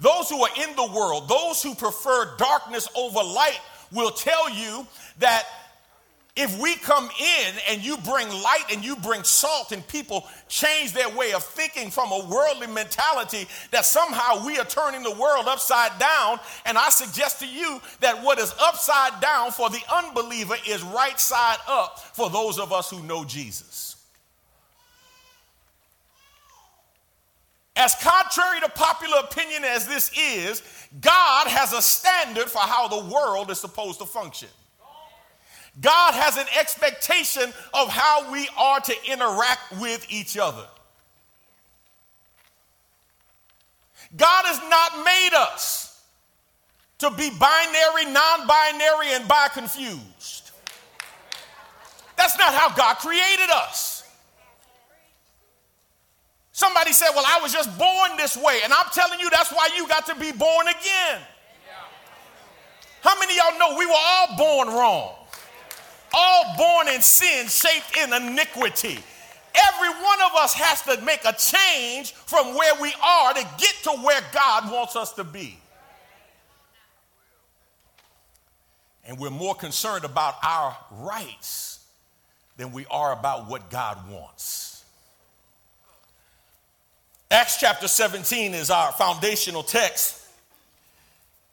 Those 0.00 0.30
who 0.30 0.42
are 0.42 0.50
in 0.56 0.74
the 0.74 0.90
world, 0.90 1.28
those 1.28 1.62
who 1.62 1.74
prefer 1.74 2.34
darkness 2.38 2.88
over 2.96 3.22
light, 3.22 3.60
will 3.92 4.10
tell 4.10 4.50
you 4.50 4.86
that 5.18 5.46
if 6.34 6.58
we 6.58 6.76
come 6.76 7.04
in 7.04 7.54
and 7.68 7.84
you 7.84 7.98
bring 7.98 8.26
light 8.28 8.64
and 8.72 8.82
you 8.82 8.96
bring 8.96 9.22
salt 9.22 9.70
and 9.70 9.86
people 9.86 10.26
change 10.48 10.92
their 10.92 11.10
way 11.10 11.34
of 11.34 11.44
thinking 11.44 11.90
from 11.90 12.10
a 12.10 12.26
worldly 12.26 12.68
mentality, 12.68 13.46
that 13.70 13.84
somehow 13.84 14.44
we 14.46 14.58
are 14.58 14.64
turning 14.64 15.02
the 15.02 15.12
world 15.12 15.46
upside 15.46 15.98
down. 15.98 16.38
And 16.64 16.78
I 16.78 16.88
suggest 16.88 17.40
to 17.40 17.46
you 17.46 17.80
that 18.00 18.22
what 18.22 18.38
is 18.38 18.54
upside 18.58 19.20
down 19.20 19.50
for 19.50 19.68
the 19.68 19.82
unbeliever 19.94 20.56
is 20.66 20.82
right 20.82 21.20
side 21.20 21.58
up 21.68 21.98
for 21.98 22.30
those 22.30 22.58
of 22.58 22.72
us 22.72 22.88
who 22.88 23.02
know 23.02 23.24
Jesus. 23.26 23.91
As 27.74 27.94
contrary 27.96 28.60
to 28.60 28.68
popular 28.68 29.18
opinion 29.24 29.64
as 29.64 29.86
this 29.86 30.10
is, 30.16 30.62
God 31.00 31.46
has 31.46 31.72
a 31.72 31.80
standard 31.80 32.50
for 32.50 32.58
how 32.58 32.86
the 32.88 33.12
world 33.12 33.50
is 33.50 33.58
supposed 33.58 33.98
to 34.00 34.06
function. 34.06 34.48
God 35.80 36.12
has 36.12 36.36
an 36.36 36.46
expectation 36.58 37.52
of 37.72 37.88
how 37.88 38.30
we 38.30 38.46
are 38.58 38.80
to 38.80 38.94
interact 39.10 39.80
with 39.80 40.06
each 40.10 40.36
other. 40.36 40.66
God 44.14 44.44
has 44.44 44.60
not 44.68 45.04
made 45.04 45.30
us 45.34 46.04
to 46.98 47.10
be 47.10 47.30
binary, 47.38 48.12
non 48.12 48.46
binary, 48.46 49.14
and 49.14 49.26
bi 49.26 49.48
confused. 49.48 50.50
That's 52.16 52.38
not 52.38 52.52
how 52.52 52.74
God 52.74 52.96
created 52.98 53.50
us. 53.50 54.01
Somebody 56.52 56.92
said, 56.92 57.08
Well, 57.14 57.24
I 57.26 57.40
was 57.42 57.52
just 57.52 57.76
born 57.78 58.16
this 58.16 58.36
way. 58.36 58.60
And 58.62 58.72
I'm 58.72 58.86
telling 58.92 59.18
you, 59.18 59.28
that's 59.30 59.50
why 59.52 59.68
you 59.76 59.88
got 59.88 60.06
to 60.06 60.14
be 60.14 60.32
born 60.32 60.68
again. 60.68 61.20
How 63.00 63.18
many 63.18 63.36
y'all 63.36 63.58
know 63.58 63.76
we 63.76 63.86
were 63.86 63.92
all 63.96 64.36
born 64.36 64.68
wrong? 64.68 65.14
all 66.14 66.54
born 66.56 66.88
in 66.88 67.00
sin, 67.00 67.48
shaped 67.48 67.96
in 67.96 68.12
iniquity. 68.12 68.98
Every 69.54 69.88
one 69.88 70.20
of 70.22 70.34
us 70.36 70.54
has 70.54 70.82
to 70.82 71.02
make 71.04 71.24
a 71.24 71.32
change 71.32 72.12
from 72.12 72.54
where 72.54 72.74
we 72.80 72.92
are 73.02 73.34
to 73.34 73.46
get 73.58 73.74
to 73.84 73.90
where 73.90 74.20
God 74.32 74.72
wants 74.72 74.96
us 74.96 75.12
to 75.14 75.24
be. 75.24 75.58
And 79.04 79.18
we're 79.18 79.30
more 79.30 79.54
concerned 79.54 80.04
about 80.04 80.34
our 80.42 80.76
rights 80.90 81.84
than 82.56 82.72
we 82.72 82.86
are 82.90 83.12
about 83.12 83.48
what 83.48 83.70
God 83.70 84.10
wants. 84.10 84.71
Acts 87.32 87.56
chapter 87.56 87.88
17 87.88 88.52
is 88.52 88.68
our 88.68 88.92
foundational 88.92 89.62
text. 89.62 90.22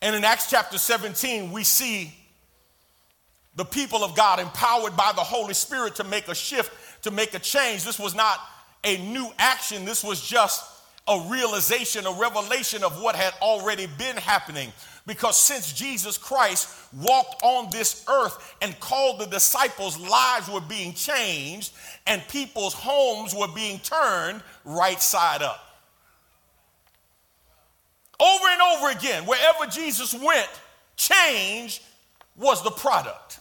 And 0.01 0.13
in 0.13 0.25
Acts 0.25 0.49
chapter 0.49 0.77
17, 0.77 1.53
we 1.53 1.63
see 1.63 2.13
the 3.55 3.63
people 3.63 4.03
of 4.03 4.13
God 4.13 4.41
empowered 4.41 4.97
by 4.97 5.13
the 5.15 5.21
Holy 5.21 5.53
Spirit 5.53 5.95
to 5.95 6.03
make 6.03 6.27
a 6.27 6.35
shift, 6.35 7.03
to 7.03 7.11
make 7.11 7.33
a 7.33 7.39
change. 7.39 7.85
This 7.85 7.97
was 7.97 8.13
not 8.13 8.41
a 8.83 8.97
new 8.97 9.29
action, 9.37 9.85
this 9.85 10.03
was 10.03 10.21
just 10.21 10.69
a 11.07 11.25
realization, 11.29 12.05
a 12.05 12.11
revelation 12.11 12.83
of 12.83 13.01
what 13.01 13.15
had 13.15 13.33
already 13.41 13.87
been 13.97 14.17
happening. 14.17 14.73
Because 15.07 15.37
since 15.37 15.71
Jesus 15.71 16.17
Christ 16.17 16.75
walked 16.93 17.41
on 17.41 17.71
this 17.71 18.03
earth 18.09 18.57
and 18.61 18.77
called 18.81 19.21
the 19.21 19.27
disciples, 19.27 19.97
lives 19.97 20.49
were 20.49 20.59
being 20.59 20.93
changed 20.93 21.71
and 22.05 22.21
people's 22.27 22.73
homes 22.73 23.33
were 23.33 23.47
being 23.47 23.79
turned 23.79 24.43
right 24.65 25.01
side 25.01 25.41
up. 25.41 25.67
Over 28.19 28.45
and 28.49 28.61
over 28.61 28.89
again, 28.91 29.25
wherever 29.25 29.65
Jesus 29.65 30.13
went, 30.13 30.49
change 30.95 31.81
was 32.37 32.63
the 32.63 32.71
product. 32.71 33.39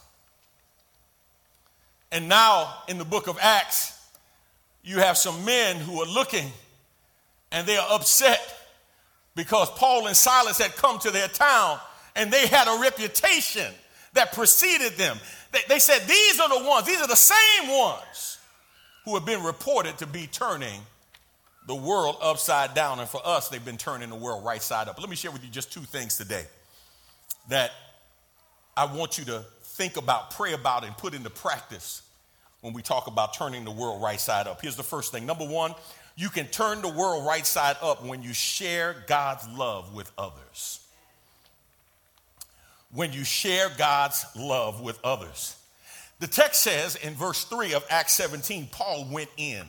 And 2.11 2.27
now 2.27 2.73
in 2.87 2.97
the 2.97 3.05
book 3.05 3.27
of 3.27 3.37
Acts, 3.41 3.99
you 4.83 4.99
have 4.99 5.17
some 5.17 5.45
men 5.45 5.77
who 5.77 6.01
are 6.01 6.07
looking 6.07 6.51
and 7.51 7.67
they 7.67 7.77
are 7.77 7.87
upset 7.91 8.55
because 9.35 9.69
Paul 9.71 10.07
and 10.07 10.15
Silas 10.15 10.57
had 10.57 10.75
come 10.75 10.99
to 10.99 11.11
their 11.11 11.27
town 11.27 11.79
and 12.15 12.31
they 12.31 12.47
had 12.47 12.67
a 12.67 12.81
reputation 12.81 13.71
that 14.13 14.33
preceded 14.33 14.93
them. 14.93 15.17
They, 15.51 15.59
they 15.67 15.79
said, 15.79 16.07
These 16.07 16.39
are 16.39 16.49
the 16.49 16.67
ones, 16.67 16.85
these 16.87 17.01
are 17.01 17.07
the 17.07 17.15
same 17.15 17.69
ones 17.69 18.39
who 19.05 19.15
have 19.15 19.25
been 19.25 19.43
reported 19.43 19.97
to 19.99 20.07
be 20.07 20.27
turning 20.27 20.81
the 21.67 21.75
world 21.75 22.17
upside 22.21 22.73
down. 22.73 22.99
And 22.99 23.07
for 23.07 23.21
us, 23.25 23.49
they've 23.49 23.63
been 23.63 23.77
turning 23.77 24.09
the 24.09 24.15
world 24.15 24.43
right 24.45 24.61
side 24.61 24.87
up. 24.87 24.99
Let 24.99 25.09
me 25.09 25.15
share 25.15 25.31
with 25.31 25.43
you 25.43 25.49
just 25.49 25.71
two 25.71 25.81
things 25.81 26.17
today 26.17 26.45
that 27.49 27.71
I 28.75 28.85
want 28.85 29.17
you 29.17 29.25
to 29.25 29.43
think 29.63 29.97
about, 29.97 30.31
pray 30.31 30.53
about, 30.53 30.83
and 30.83 30.95
put 30.97 31.13
into 31.13 31.29
practice 31.29 32.01
when 32.61 32.73
we 32.73 32.81
talk 32.81 33.07
about 33.07 33.33
turning 33.33 33.63
the 33.63 33.71
world 33.71 34.01
right 34.01 34.19
side 34.19 34.47
up. 34.47 34.61
Here's 34.61 34.75
the 34.75 34.83
first 34.83 35.11
thing. 35.11 35.25
Number 35.25 35.45
one, 35.45 35.73
you 36.15 36.29
can 36.29 36.47
turn 36.47 36.81
the 36.81 36.89
world 36.89 37.25
right 37.25 37.45
side 37.45 37.77
up 37.81 38.03
when 38.03 38.23
you 38.23 38.33
share 38.33 38.95
God's 39.07 39.47
love 39.49 39.93
with 39.93 40.11
others. 40.17 40.85
When 42.91 43.13
you 43.13 43.23
share 43.23 43.69
God's 43.77 44.25
love 44.35 44.81
with 44.81 44.99
others. 45.03 45.55
The 46.19 46.27
text 46.27 46.61
says 46.61 46.97
in 46.97 47.13
verse 47.13 47.45
3 47.45 47.73
of 47.73 47.85
Acts 47.89 48.13
17, 48.15 48.67
Paul 48.71 49.07
went 49.09 49.29
in. 49.37 49.65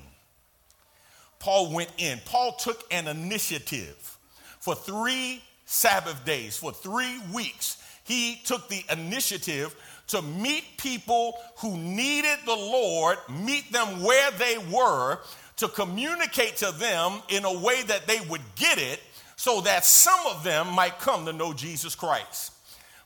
Paul 1.41 1.73
went 1.73 1.91
in. 1.99 2.21
Paul 2.25 2.53
took 2.53 2.85
an 2.93 3.09
initiative 3.09 4.19
for 4.61 4.75
three 4.75 5.43
Sabbath 5.65 6.25
days, 6.25 6.57
for 6.57 6.73
three 6.73 7.21
weeks. 7.35 7.83
He 8.05 8.41
took 8.45 8.69
the 8.69 8.85
initiative 8.93 9.75
to 10.09 10.23
meet 10.23 10.65
people 10.77 11.39
who 11.59 11.77
needed 11.77 12.39
the 12.45 12.55
Lord, 12.55 13.19
meet 13.29 13.73
them 13.73 14.03
where 14.03 14.31
they 14.33 14.59
were, 14.71 15.19
to 15.57 15.69
communicate 15.69 16.57
to 16.57 16.73
them 16.73 17.21
in 17.29 17.45
a 17.45 17.61
way 17.61 17.83
that 17.83 18.07
they 18.07 18.21
would 18.29 18.41
get 18.57 18.79
it 18.79 19.01
so 19.37 19.61
that 19.61 19.85
some 19.85 20.27
of 20.27 20.43
them 20.43 20.69
might 20.73 20.99
come 20.99 21.27
to 21.27 21.33
know 21.33 21.53
Jesus 21.53 21.95
Christ. 21.95 22.53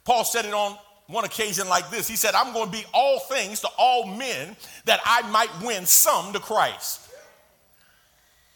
Paul 0.05 0.25
said 0.25 0.44
it 0.44 0.55
on 0.55 0.77
one 1.07 1.25
occasion 1.25 1.68
like 1.68 1.90
this 1.90 2.09
He 2.09 2.16
said, 2.16 2.35
I'm 2.35 2.53
going 2.53 2.66
to 2.66 2.73
be 2.73 2.85
all 2.94 3.18
things 3.20 3.61
to 3.61 3.68
all 3.79 4.07
men 4.07 4.57
that 4.85 5.01
I 5.05 5.29
might 5.31 5.51
win 5.62 5.87
some 5.87 6.33
to 6.33 6.40
Christ. 6.40 7.04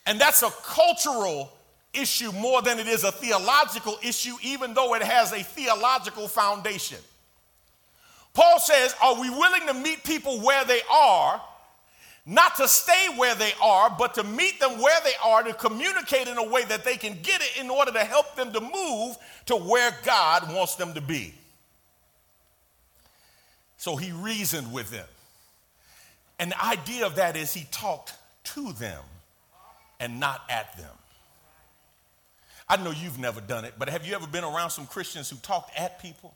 And 0.08 0.18
that's 0.18 0.42
a 0.42 0.48
cultural 0.62 1.52
issue 1.92 2.32
more 2.32 2.62
than 2.62 2.78
it 2.78 2.86
is 2.86 3.04
a 3.04 3.12
theological 3.12 3.98
issue, 4.02 4.36
even 4.42 4.72
though 4.72 4.94
it 4.94 5.02
has 5.02 5.32
a 5.32 5.42
theological 5.42 6.28
foundation. 6.28 6.96
Paul 8.32 8.58
says, 8.58 8.96
Are 9.02 9.20
we 9.20 9.28
willing 9.28 9.66
to 9.66 9.74
meet 9.74 10.02
people 10.04 10.40
where 10.40 10.64
they 10.64 10.80
are? 10.90 11.42
Not 12.24 12.56
to 12.56 12.66
stay 12.68 13.08
where 13.18 13.34
they 13.34 13.52
are, 13.62 13.94
but 13.98 14.14
to 14.14 14.24
meet 14.24 14.58
them 14.60 14.80
where 14.80 14.98
they 15.04 15.12
are, 15.22 15.42
to 15.42 15.52
communicate 15.52 16.26
in 16.26 16.38
a 16.38 16.48
way 16.48 16.64
that 16.64 16.86
they 16.86 16.96
can 16.96 17.18
get 17.22 17.42
it 17.42 17.60
in 17.60 17.68
order 17.68 17.92
to 17.92 18.00
help 18.00 18.34
them 18.34 18.50
to 18.54 18.62
move 18.62 19.16
to 19.44 19.56
where 19.56 19.94
God 20.06 20.54
wants 20.54 20.76
them 20.76 20.94
to 20.94 21.02
be. 21.02 21.34
So 23.76 23.96
he 23.96 24.10
reasoned 24.12 24.72
with 24.72 24.90
them. 24.90 25.06
And 26.38 26.52
the 26.52 26.64
idea 26.64 27.04
of 27.04 27.16
that 27.16 27.36
is 27.36 27.52
he 27.52 27.66
talked 27.70 28.14
to 28.44 28.72
them 28.72 29.02
and 30.00 30.20
not 30.20 30.42
at 30.48 30.76
them. 30.76 30.94
I 32.68 32.76
know 32.76 32.90
you've 32.90 33.18
never 33.18 33.40
done 33.40 33.64
it, 33.64 33.74
but 33.78 33.88
have 33.88 34.06
you 34.06 34.14
ever 34.14 34.26
been 34.26 34.44
around 34.44 34.70
some 34.70 34.86
Christians 34.86 35.30
who 35.30 35.36
talked 35.36 35.76
at 35.78 36.00
people? 36.00 36.34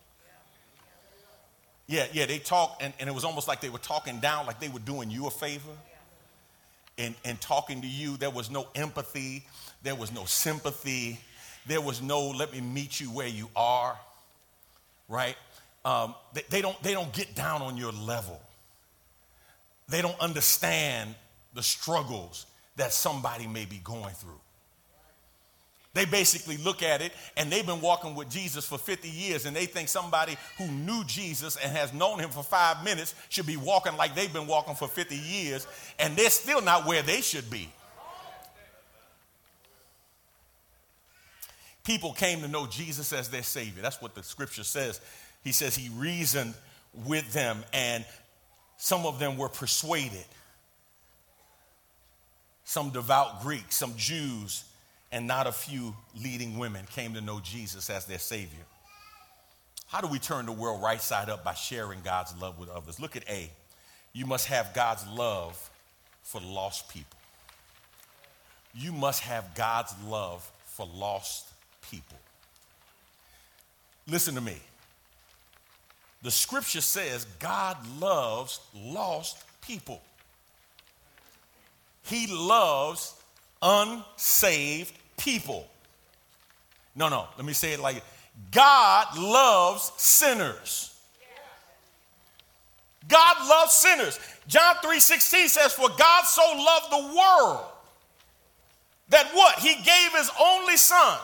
Yeah, 1.87 2.07
yeah, 2.13 2.27
they 2.27 2.39
talked, 2.39 2.83
and, 2.83 2.95
and 2.99 3.09
it 3.09 3.13
was 3.13 3.25
almost 3.25 3.49
like 3.49 3.61
they 3.61 3.69
were 3.69 3.79
talking 3.79 4.19
down, 4.21 4.47
like 4.47 4.61
they 4.61 4.69
were 4.69 4.79
doing 4.79 5.11
you 5.11 5.27
a 5.27 5.31
favor. 5.31 5.71
and, 6.99 7.15
in 7.25 7.37
talking 7.37 7.83
to 7.83 7.87
you. 7.87 8.17
There 8.17 8.31
was 8.31 8.51
no 8.51 8.67
empathy, 8.75 9.45
there 9.83 9.95
was 9.95 10.13
no 10.13 10.25
sympathy, 10.25 11.21
there 11.67 11.81
was 11.81 12.01
no 12.01 12.29
let 12.31 12.53
me 12.53 12.61
meet 12.61 13.01
you 13.01 13.09
where 13.09 13.29
you 13.29 13.49
are, 13.55 13.99
right? 15.09 15.37
Um, 15.85 16.15
they, 16.33 16.43
they, 16.49 16.63
don't, 16.63 16.81
they 16.83 16.93
don't 16.93 17.13
get 17.13 17.35
down 17.35 17.63
on 17.63 17.77
your 17.77 17.93
level. 17.93 18.41
They 19.89 20.01
don't 20.01 20.19
understand 20.21 21.15
the 21.55 21.63
struggles 21.63 22.47
that 22.77 22.93
somebody 22.93 23.47
may 23.47 23.65
be 23.65 23.79
going 23.79 24.15
through. 24.15 24.41
They 25.95 26.07
basically 26.07 26.57
look 26.57 26.83
at 26.83 27.03
it 27.03 27.13
and 27.37 27.53
they've 27.53 27.67
been 27.67 27.83
walking 27.83 28.15
with 28.15 28.31
Jesus 28.31 28.65
for 28.65 28.79
50 28.79 29.09
years 29.09 29.45
and 29.45 29.55
they 29.55 29.67
think 29.67 29.89
somebody 29.89 30.39
who 30.57 30.67
knew 30.69 31.05
Jesus 31.05 31.57
and 31.57 31.71
has 31.77 31.93
known 31.93 32.19
him 32.19 32.31
for 32.31 32.43
five 32.43 32.83
minutes 32.83 33.15
should 33.29 33.47
be 33.47 33.59
walking 33.59 33.97
like 33.99 34.15
they've 34.15 34.33
been 34.33 34.47
walking 34.47 34.75
for 34.75 34.89
50 34.89 35.15
years 35.15 35.67
and 35.99 36.17
they're 36.17 36.31
still 36.31 36.63
not 36.63 36.87
where 36.87 37.03
they 37.03 37.21
should 37.21 37.51
be. 37.51 37.69
People 41.85 42.15
came 42.15 42.41
to 42.41 42.49
know 42.49 42.67
Jesus 42.67 43.13
as 43.13 43.29
their 43.29 43.43
Savior. 43.43 43.83
That's 43.83 44.01
what 44.01 44.15
the 44.15 44.23
scripture 44.23 44.65
says. 44.65 45.01
He 45.45 45.53
says 45.53 45.77
he 45.77 45.91
reasoned 45.91 46.55
with 47.07 47.31
them 47.35 47.65
and 47.75 48.07
some 48.79 49.05
of 49.05 49.19
them 49.19 49.37
were 49.37 49.49
persuaded. 49.51 50.25
Some 52.73 52.89
devout 52.89 53.43
Greeks, 53.43 53.77
some 53.77 53.93
Jews 53.99 54.65
and 55.11 55.27
not 55.27 55.47
a 55.47 55.53
few 55.53 55.95
leading 56.19 56.57
women 56.57 56.87
came 56.95 57.13
to 57.13 57.21
know 57.21 57.39
Jesus 57.39 57.91
as 57.91 58.07
their 58.07 58.19
Savior. 58.19 58.65
How 59.89 60.01
do 60.01 60.07
we 60.07 60.19
turn 60.19 60.47
the 60.47 60.53
world 60.53 60.83
right 60.83 60.99
side 60.99 61.29
up 61.29 61.45
by 61.45 61.53
sharing 61.53 62.01
God's 62.01 62.35
love 62.41 62.59
with 62.59 62.71
others? 62.71 62.99
Look 62.99 63.15
at 63.15 63.29
A. 63.29 63.51
You 64.15 64.25
must 64.25 64.47
have 64.47 64.73
God's 64.73 65.07
love 65.07 65.71
for 66.23 66.41
lost 66.41 66.89
people. 66.89 67.19
You 68.75 68.91
must 68.91 69.21
have 69.21 69.55
God's 69.55 69.93
love 70.07 70.51
for 70.65 70.89
lost 70.95 71.51
people. 71.91 72.17
Listen 74.09 74.35
to 74.35 74.41
me. 74.41 74.57
The 76.23 76.31
scripture 76.31 76.81
says 76.81 77.27
God 77.39 77.77
loves 78.01 78.61
lost 78.75 79.45
people. 79.61 80.01
He 82.03 82.27
loves 82.27 83.15
unsaved 83.61 84.93
people. 85.17 85.67
No, 86.95 87.09
no, 87.09 87.27
let 87.37 87.47
me 87.47 87.53
say 87.53 87.73
it 87.73 87.81
like 87.81 88.03
God 88.51 89.19
loves 89.19 89.93
sinners. 89.97 90.89
God 93.09 93.49
loves 93.49 93.73
sinners. 93.73 94.19
John 94.47 94.77
3:16 94.77 95.49
says, 95.49 95.73
For 95.73 95.89
God 95.89 96.25
so 96.25 96.43
loved 96.43 96.91
the 96.91 97.17
world 97.17 97.67
that 99.09 99.31
what? 99.35 99.59
He 99.59 99.75
gave 99.75 100.13
his 100.17 100.31
only 100.41 100.77
son, 100.77 101.19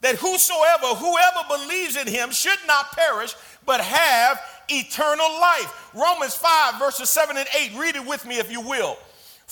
that 0.00 0.16
whosoever, 0.16 0.86
whoever 0.94 1.40
believes 1.48 1.96
in 1.96 2.06
him 2.06 2.30
should 2.30 2.58
not 2.66 2.92
perish, 2.92 3.34
but 3.66 3.80
have 3.80 4.40
eternal 4.68 5.30
life. 5.40 5.90
Romans 5.94 6.34
5, 6.34 6.78
verses 6.78 7.10
7 7.10 7.36
and 7.36 7.48
8. 7.58 7.72
Read 7.76 7.96
it 7.96 8.06
with 8.06 8.26
me 8.26 8.38
if 8.38 8.50
you 8.50 8.60
will. 8.60 8.96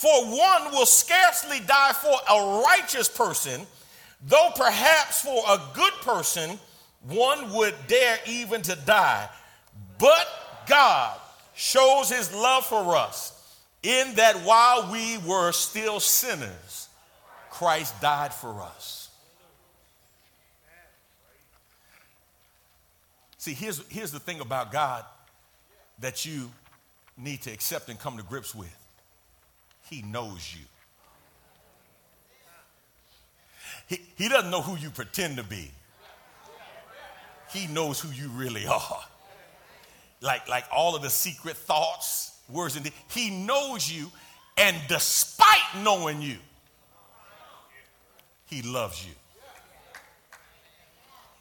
For 0.01 0.25
one 0.25 0.73
will 0.73 0.87
scarcely 0.87 1.61
die 1.61 1.93
for 1.93 2.15
a 2.31 2.63
righteous 2.65 3.07
person, 3.07 3.67
though 4.27 4.49
perhaps 4.57 5.21
for 5.21 5.43
a 5.47 5.61
good 5.75 5.93
person 6.01 6.59
one 7.03 7.53
would 7.53 7.75
dare 7.87 8.17
even 8.27 8.63
to 8.63 8.77
die. 8.87 9.29
But 9.99 10.27
God 10.67 11.19
shows 11.55 12.09
his 12.09 12.33
love 12.33 12.65
for 12.65 12.97
us 12.97 13.61
in 13.83 14.15
that 14.15 14.37
while 14.37 14.91
we 14.91 15.19
were 15.19 15.53
still 15.53 16.01
sinners, 16.01 16.89
Christ 17.51 18.01
died 18.01 18.33
for 18.33 18.63
us. 18.63 19.11
See, 23.37 23.53
here's, 23.53 23.87
here's 23.91 24.13
the 24.13 24.19
thing 24.19 24.41
about 24.41 24.73
God 24.73 25.05
that 25.99 26.25
you 26.25 26.51
need 27.19 27.43
to 27.43 27.51
accept 27.53 27.91
and 27.91 27.99
come 27.99 28.17
to 28.17 28.23
grips 28.23 28.55
with. 28.55 28.80
He 29.91 30.03
knows 30.03 30.55
you. 30.57 30.65
He, 33.89 34.01
he 34.17 34.29
doesn't 34.29 34.51
know 34.51 34.63
who 34.63 34.77
you 34.77 34.89
pretend 34.89 35.37
to 35.39 35.43
be. 35.43 35.73
He 37.53 37.67
knows 37.67 38.01
who 38.01 38.11
you 38.11 38.29
really 38.29 38.67
are. 38.67 39.05
Like, 40.21 40.49
like 40.49 40.65
all 40.73 40.95
of 40.95 41.03
the 41.03 41.11
secret 41.11 41.57
thoughts, 41.57 42.39
words, 42.49 42.77
and 42.77 42.89
he 43.09 43.31
knows 43.31 43.91
you, 43.91 44.13
and 44.57 44.77
despite 44.89 45.83
knowing 45.83 46.23
you, 46.23 46.37
he 48.47 48.63
loves 48.63 49.05
you. 49.05 49.13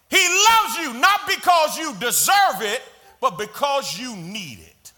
He 0.09 0.27
loves 0.49 0.77
you 0.79 0.99
not 0.99 1.27
because 1.27 1.77
you 1.77 1.93
deserve 1.99 2.61
it, 2.61 2.81
but 3.21 3.37
because 3.37 3.99
you 3.99 4.15
need 4.15 4.59
it. 4.59 4.93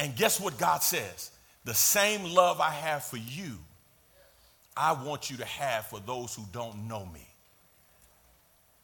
And 0.00 0.16
guess 0.16 0.40
what 0.40 0.58
God 0.58 0.82
says? 0.82 1.31
The 1.64 1.74
same 1.74 2.24
love 2.24 2.60
I 2.60 2.70
have 2.70 3.04
for 3.04 3.18
you, 3.18 3.58
I 4.76 4.92
want 4.92 5.30
you 5.30 5.36
to 5.36 5.44
have 5.44 5.86
for 5.86 6.00
those 6.00 6.34
who 6.34 6.42
don't 6.52 6.88
know 6.88 7.06
me. 7.06 7.26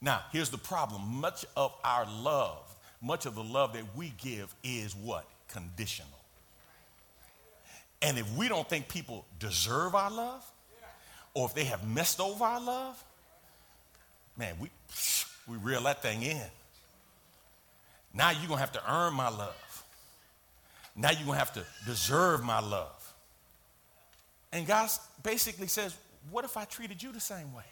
Now, 0.01 0.23
here's 0.31 0.51
the 0.51 0.59
problem 0.59 1.03
much 1.21 1.45
of 1.57 1.73
our 1.83 2.07
love, 2.23 2.75
much 3.03 3.27
of 3.27 3.35
the 3.35 3.43
love 3.43 3.73
that 3.73 3.85
we 3.97 4.13
give 4.19 4.55
is 4.63 4.95
what? 4.95 5.27
Conditional. 5.49 6.09
And 8.01 8.17
if 8.17 8.37
we 8.37 8.49
don't 8.49 8.69
think 8.69 8.89
people 8.89 9.25
deserve 9.41 9.97
our 9.97 10.11
love, 10.11 10.49
or 11.35 11.47
if 11.47 11.55
they 11.55 11.65
have 11.65 11.87
messed 11.87 12.21
over 12.21 12.45
our 12.45 12.61
love, 12.61 13.03
man, 14.37 14.55
we, 14.61 14.71
we 15.49 15.57
reel 15.57 15.83
that 15.83 16.01
thing 16.01 16.23
in. 16.23 16.41
Now 18.15 18.31
you're 18.31 18.47
going 18.47 18.59
to 18.59 18.61
have 18.61 18.73
to 18.73 18.93
earn 18.93 19.15
my 19.15 19.29
love. 19.29 19.55
Now 20.99 21.11
you're 21.11 21.21
going 21.21 21.35
to 21.35 21.39
have 21.39 21.53
to 21.53 21.65
deserve 21.87 22.43
my 22.43 22.59
love. 22.59 23.15
And 24.53 24.67
God 24.67 24.91
basically 25.23 25.69
says, 25.69 25.97
What 26.31 26.45
if 26.45 26.57
I 26.57 26.65
treated 26.65 27.01
you 27.01 27.13
the 27.13 27.21
same 27.21 27.55
way? 27.55 27.63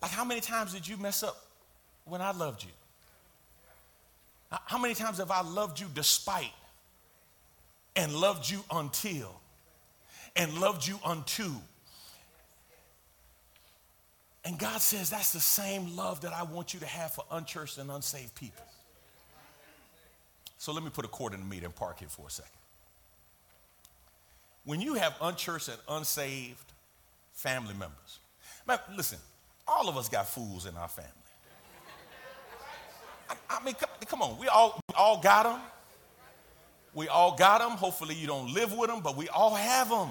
Like, 0.00 0.12
how 0.12 0.24
many 0.24 0.40
times 0.40 0.72
did 0.72 0.86
you 0.86 0.96
mess 0.96 1.22
up 1.22 1.36
when 2.04 2.20
I 2.20 2.30
loved 2.30 2.62
you? 2.62 2.70
How 4.50 4.78
many 4.78 4.94
times 4.94 5.18
have 5.18 5.32
I 5.32 5.40
loved 5.42 5.80
you 5.80 5.86
despite 5.92 6.52
and 7.96 8.14
loved 8.14 8.48
you 8.48 8.62
until 8.70 9.40
and 10.36 10.60
loved 10.60 10.86
you 10.86 11.00
unto? 11.04 11.50
And 14.44 14.56
God 14.58 14.80
says 14.80 15.10
that's 15.10 15.32
the 15.32 15.40
same 15.40 15.96
love 15.96 16.20
that 16.20 16.32
I 16.32 16.44
want 16.44 16.74
you 16.74 16.80
to 16.80 16.86
have 16.86 17.12
for 17.12 17.24
unchurched 17.32 17.78
and 17.78 17.90
unsaved 17.90 18.34
people. 18.36 18.62
So 20.64 20.72
let 20.72 20.82
me 20.82 20.88
put 20.88 21.04
a 21.04 21.08
cord 21.08 21.34
in 21.34 21.40
the 21.40 21.44
meter 21.44 21.66
and 21.66 21.76
park 21.76 21.98
here 21.98 22.08
for 22.08 22.26
a 22.26 22.30
second. 22.30 22.50
When 24.64 24.80
you 24.80 24.94
have 24.94 25.14
unchurched 25.20 25.68
and 25.68 25.76
unsaved 25.90 26.72
family 27.34 27.74
members, 27.74 28.18
man, 28.66 28.78
listen, 28.96 29.18
all 29.68 29.90
of 29.90 29.98
us 29.98 30.08
got 30.08 30.26
fools 30.26 30.64
in 30.64 30.74
our 30.78 30.88
family. 30.88 31.10
I, 33.28 33.34
I 33.50 33.62
mean, 33.62 33.74
come, 33.74 33.90
come, 34.06 34.22
on, 34.22 34.38
we 34.38 34.48
all, 34.48 34.80
we 34.88 34.94
all 34.94 35.20
got 35.20 35.42
them. 35.42 35.60
We 36.94 37.08
all 37.08 37.36
got 37.36 37.58
them. 37.58 37.72
Hopefully, 37.72 38.14
you 38.14 38.26
don't 38.26 38.54
live 38.54 38.72
with 38.72 38.88
them, 38.88 39.00
but 39.02 39.18
we 39.18 39.28
all 39.28 39.54
have 39.54 39.90
them. 39.90 40.08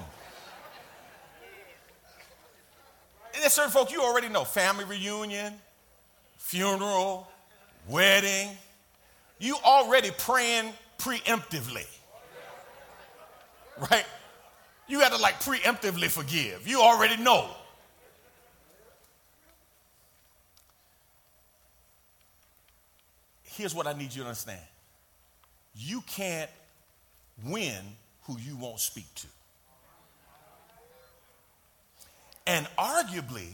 And 3.34 3.42
there's 3.42 3.54
certain 3.54 3.72
folks 3.72 3.92
you 3.92 4.04
already 4.04 4.30
know 4.30 4.44
family 4.44 4.86
reunion, 4.86 5.56
funeral, 6.38 7.28
wedding 7.88 8.50
you 9.44 9.58
already 9.66 10.10
praying 10.12 10.72
preemptively. 10.98 11.86
Right? 13.78 14.06
You 14.88 15.00
got 15.00 15.12
to 15.12 15.22
like 15.22 15.42
preemptively 15.42 16.08
forgive. 16.08 16.66
You 16.66 16.82
already 16.82 17.22
know. 17.22 17.50
Here's 23.44 23.76
what 23.76 23.86
I 23.86 23.94
need 23.94 24.14
you 24.14 24.22
to 24.22 24.30
understand 24.30 24.62
you 25.76 26.02
can't 26.02 26.50
win 27.46 27.82
who 28.22 28.38
you 28.40 28.56
won't 28.56 28.80
speak 28.80 29.14
to. 29.16 29.28
And 32.48 32.66
arguably, 32.78 33.48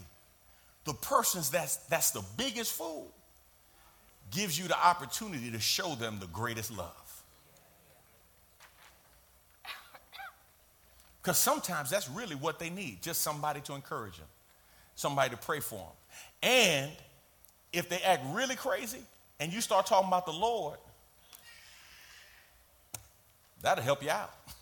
the 0.85 0.93
persons 0.93 1.49
that's, 1.49 1.77
that's 1.87 2.11
the 2.11 2.23
biggest 2.37 2.73
fool 2.73 3.11
gives 4.31 4.57
you 4.57 4.67
the 4.67 4.77
opportunity 4.77 5.51
to 5.51 5.59
show 5.59 5.95
them 5.95 6.19
the 6.19 6.27
greatest 6.27 6.75
love. 6.75 7.23
Because 11.21 11.37
sometimes 11.37 11.89
that's 11.89 12.09
really 12.09 12.35
what 12.35 12.59
they 12.59 12.69
need 12.69 13.01
just 13.01 13.21
somebody 13.21 13.59
to 13.61 13.73
encourage 13.73 14.17
them, 14.17 14.27
somebody 14.95 15.31
to 15.31 15.37
pray 15.37 15.59
for 15.59 15.75
them. 15.75 16.51
And 16.51 16.91
if 17.73 17.89
they 17.89 17.99
act 17.99 18.23
really 18.31 18.55
crazy 18.55 19.01
and 19.39 19.51
you 19.51 19.59
start 19.59 19.85
talking 19.85 20.07
about 20.07 20.25
the 20.25 20.31
Lord, 20.31 20.77
That'll 23.61 23.83
help 23.83 24.03
you 24.03 24.09
out. 24.09 24.33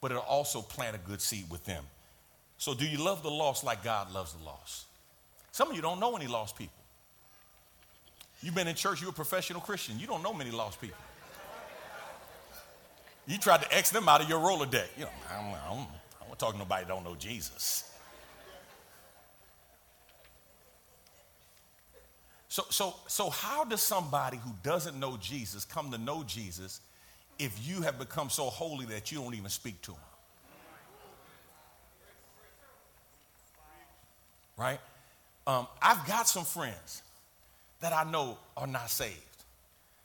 But 0.00 0.10
it'll 0.10 0.22
also 0.24 0.60
plant 0.60 0.94
a 0.94 0.98
good 0.98 1.22
seed 1.22 1.46
with 1.50 1.64
them. 1.64 1.82
So, 2.58 2.74
do 2.74 2.86
you 2.86 3.02
love 3.02 3.22
the 3.22 3.30
lost 3.30 3.64
like 3.64 3.82
God 3.82 4.12
loves 4.12 4.34
the 4.34 4.44
lost? 4.44 4.84
Some 5.54 5.70
of 5.70 5.76
you 5.76 5.82
don't 5.82 6.00
know 6.00 6.16
any 6.16 6.26
lost 6.26 6.58
people. 6.58 6.74
You've 8.42 8.56
been 8.56 8.66
in 8.66 8.74
church, 8.74 9.00
you're 9.00 9.10
a 9.10 9.12
professional 9.12 9.60
Christian. 9.60 10.00
You 10.00 10.08
don't 10.08 10.20
know 10.20 10.32
many 10.32 10.50
lost 10.50 10.80
people. 10.80 10.98
You 13.28 13.38
tried 13.38 13.62
to 13.62 13.72
X 13.72 13.92
them 13.92 14.08
out 14.08 14.20
of 14.20 14.28
your 14.28 14.40
Rolodex. 14.40 14.88
You 14.98 15.04
know, 15.04 15.10
I 15.30 15.36
don't, 15.36 15.54
I 15.54 15.68
don't, 15.68 15.88
I 16.20 16.26
don't 16.26 16.38
talk 16.40 16.52
to 16.54 16.58
nobody 16.58 16.82
that 16.82 16.88
don't 16.88 17.04
know 17.04 17.14
Jesus. 17.14 17.88
So, 22.48 22.64
so, 22.70 22.96
so 23.06 23.30
how 23.30 23.62
does 23.62 23.80
somebody 23.80 24.38
who 24.38 24.50
doesn't 24.64 24.98
know 24.98 25.16
Jesus 25.18 25.64
come 25.64 25.92
to 25.92 25.98
know 25.98 26.24
Jesus 26.24 26.80
if 27.38 27.64
you 27.64 27.82
have 27.82 28.00
become 28.00 28.28
so 28.28 28.46
holy 28.46 28.86
that 28.86 29.12
you 29.12 29.18
don't 29.18 29.36
even 29.36 29.50
speak 29.50 29.80
to 29.82 29.92
him? 29.92 30.00
Right? 34.56 34.80
Um, 35.46 35.66
I've 35.82 36.06
got 36.06 36.26
some 36.26 36.44
friends 36.44 37.02
that 37.80 37.92
I 37.92 38.10
know 38.10 38.38
are 38.56 38.66
not 38.66 38.88
saved, 38.88 39.18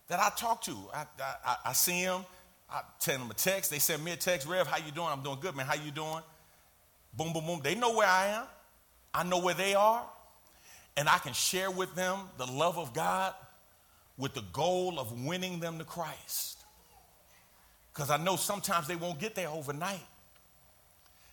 that 0.10 0.20
I 0.20 0.30
talk 0.38 0.62
to. 0.64 0.76
I, 0.94 1.06
I, 1.46 1.56
I 1.68 1.74
see 1.74 2.04
them, 2.04 2.26
I 2.70 2.82
send 3.00 3.24
them 3.24 3.32
a 3.32 3.34
text. 3.34 3.72
They 3.72 3.80
send 3.80 4.04
me 4.04 4.12
a 4.12 4.18
text, 4.18 4.48
Rev, 4.48 4.68
how 4.68 4.78
you 4.78 4.92
doing? 4.92 5.08
I'm 5.10 5.24
doing 5.24 5.38
good, 5.40 5.56
man. 5.56 5.66
How 5.66 5.76
you 5.76 5.92
doing? 5.92 6.22
Boom, 7.14 7.34
boom, 7.34 7.46
boom. 7.46 7.62
They 7.64 7.76
know 7.76 7.96
where 7.96 8.08
I 8.08 8.28
am. 8.28 8.46
I 9.14 9.24
know 9.24 9.40
where 9.40 9.56
they 9.56 9.74
are. 9.74 10.04
And 10.98 11.08
I 11.08 11.18
can 11.20 11.34
share 11.34 11.72
with 11.72 11.96
them 11.96 12.20
the 12.38 12.46
love 12.46 12.78
of 12.78 12.94
God 12.94 13.34
with 14.18 14.34
the 14.34 14.44
goal 14.52 15.00
of 15.00 15.26
winning 15.26 15.60
them 15.60 15.80
to 15.80 15.86
Christ. 15.86 16.58
Because 17.94 18.12
I 18.12 18.18
know 18.18 18.36
sometimes 18.36 18.88
they 18.88 18.98
won't 18.98 19.20
get 19.20 19.34
there 19.34 19.48
overnight. 19.48 20.06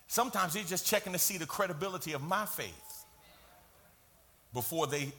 Sometimes 0.07 0.53
they're 0.53 0.63
just 0.63 0.87
checking 0.87 1.11
to 1.11 1.19
see 1.19 1.37
the 1.37 1.45
credibility 1.45 2.13
of 2.13 2.23
my 2.23 2.45
faith 2.45 2.86
before 4.57 4.87
they 4.87 5.11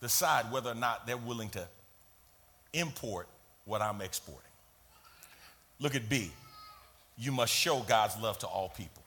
decide 0.00 0.50
whether 0.50 0.70
or 0.70 0.74
not 0.74 1.06
they're 1.06 1.18
willing 1.18 1.50
to 1.50 1.62
import 2.72 3.28
what 3.66 3.82
I'm 3.82 4.00
exporting. 4.00 4.50
Look 5.78 5.94
at 5.94 6.08
B. 6.08 6.30
You 7.18 7.32
must 7.32 7.52
show 7.52 7.80
God's 7.80 8.18
love 8.18 8.38
to 8.38 8.46
all 8.46 8.70
people. 8.70 9.02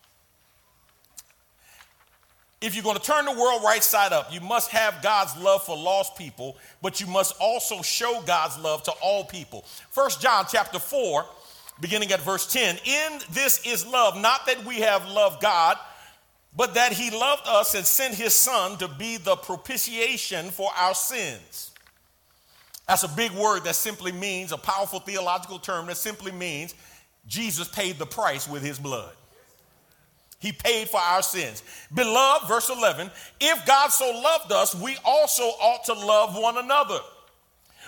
If 2.61 2.75
you're 2.75 2.83
going 2.83 2.97
to 2.97 3.01
turn 3.01 3.25
the 3.25 3.31
world 3.31 3.63
right 3.63 3.83
side 3.83 4.13
up, 4.13 4.31
you 4.31 4.39
must 4.39 4.69
have 4.69 5.01
God's 5.01 5.35
love 5.37 5.63
for 5.63 5.75
lost 5.75 6.15
people, 6.15 6.55
but 6.83 7.01
you 7.01 7.07
must 7.07 7.35
also 7.41 7.81
show 7.81 8.21
God's 8.27 8.59
love 8.59 8.83
to 8.83 8.91
all 9.01 9.23
people. 9.23 9.65
First 9.89 10.21
John 10.21 10.45
chapter 10.47 10.77
4, 10.77 11.25
beginning 11.81 12.11
at 12.11 12.21
verse 12.21 12.45
10. 12.53 12.77
In 12.85 13.19
this 13.31 13.65
is 13.65 13.87
love, 13.87 14.15
not 14.15 14.45
that 14.45 14.63
we 14.63 14.81
have 14.81 15.09
loved 15.09 15.41
God, 15.41 15.75
but 16.55 16.73
that 16.73 16.91
he 16.91 17.11
loved 17.11 17.43
us 17.47 17.75
and 17.75 17.85
sent 17.85 18.15
his 18.15 18.33
son 18.33 18.77
to 18.77 18.87
be 18.87 19.17
the 19.17 19.35
propitiation 19.35 20.49
for 20.49 20.69
our 20.77 20.95
sins. 20.95 21.71
That's 22.87 23.03
a 23.03 23.07
big 23.07 23.31
word 23.33 23.65
that 23.65 23.75
simply 23.75 24.11
means, 24.11 24.51
a 24.51 24.57
powerful 24.57 24.99
theological 24.99 25.59
term 25.59 25.85
that 25.87 25.97
simply 25.97 26.31
means 26.31 26.73
Jesus 27.27 27.67
paid 27.67 27.99
the 27.99 28.05
price 28.05 28.49
with 28.49 28.63
his 28.63 28.79
blood. 28.79 29.13
He 30.39 30.53
paid 30.53 30.89
for 30.89 30.99
our 30.99 31.21
sins. 31.21 31.63
Beloved, 31.93 32.47
verse 32.47 32.69
11, 32.69 33.11
if 33.39 33.65
God 33.65 33.89
so 33.89 34.09
loved 34.09 34.51
us, 34.51 34.73
we 34.73 34.97
also 35.05 35.43
ought 35.43 35.83
to 35.85 35.93
love 35.93 36.35
one 36.35 36.57
another. 36.57 36.99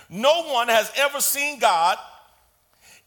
No 0.10 0.44
one 0.52 0.68
has 0.68 0.92
ever 0.98 1.22
seen 1.22 1.60
God. 1.60 1.98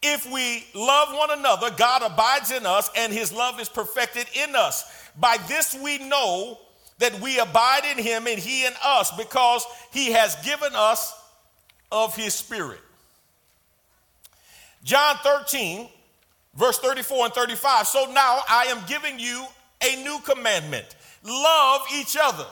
If 0.03 0.31
we 0.31 0.65
love 0.75 1.09
one 1.13 1.39
another, 1.39 1.71
God 1.77 2.03
abides 2.03 2.51
in 2.51 2.67
us 2.67 2.91
and 2.97 3.13
his 3.13 3.33
love 3.33 3.61
is 3.61 3.69
perfected 3.69 4.27
in 4.35 4.57
us. 4.57 5.04
By 5.19 5.37
this 5.49 5.75
we 5.75 5.99
know 5.99 6.59
that 6.99 7.21
we 7.21 7.39
abide 7.39 7.85
in 7.85 8.03
him 8.03 8.27
and 8.27 8.39
he 8.39 8.67
in 8.67 8.73
us 8.85 9.11
because 9.17 9.65
he 9.93 10.13
has 10.13 10.37
given 10.45 10.75
us 10.75 11.13
of 11.91 12.17
his 12.17 12.35
spirit. 12.35 12.81
John 14.85 15.17
13, 15.23 15.89
verse 16.55 16.79
34 16.79 17.27
and 17.27 17.35
35. 17.35 17.87
So 17.87 18.11
now 18.13 18.41
I 18.49 18.67
am 18.69 18.81
giving 18.87 19.19
you 19.19 19.45
a 19.83 20.03
new 20.03 20.19
commandment 20.25 20.87
love 21.25 21.83
each 21.95 22.17
other. 22.21 22.47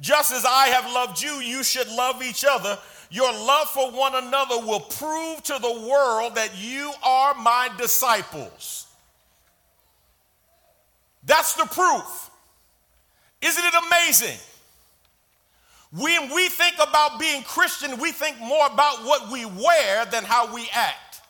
Just 0.00 0.32
as 0.32 0.44
I 0.44 0.66
have 0.68 0.92
loved 0.92 1.22
you, 1.22 1.34
you 1.34 1.62
should 1.62 1.88
love 1.88 2.22
each 2.22 2.44
other. 2.48 2.76
Your 3.10 3.32
love 3.32 3.68
for 3.68 3.92
one 3.92 4.14
another 4.16 4.58
will 4.58 4.80
prove 4.80 5.42
to 5.44 5.58
the 5.60 5.88
world 5.88 6.34
that 6.34 6.50
you 6.58 6.92
are 7.04 7.34
my 7.34 7.70
disciples. 7.78 8.83
That's 11.26 11.54
the 11.54 11.64
proof. 11.64 12.30
Isn't 13.40 13.64
it 13.64 13.74
amazing? 13.86 14.38
When 15.92 16.34
we 16.34 16.48
think 16.48 16.76
about 16.76 17.20
being 17.20 17.42
Christian, 17.42 17.98
we 18.00 18.10
think 18.10 18.38
more 18.40 18.66
about 18.66 19.04
what 19.04 19.30
we 19.30 19.44
wear 19.44 20.04
than 20.06 20.24
how 20.24 20.52
we 20.52 20.68
act. 20.72 21.20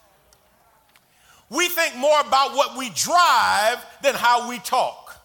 We 1.51 1.69
think 1.69 1.97
more 1.97 2.21
about 2.21 2.55
what 2.55 2.77
we 2.79 2.91
drive 2.91 3.85
than 4.03 4.15
how 4.15 4.49
we 4.49 4.59
talk. 4.61 5.23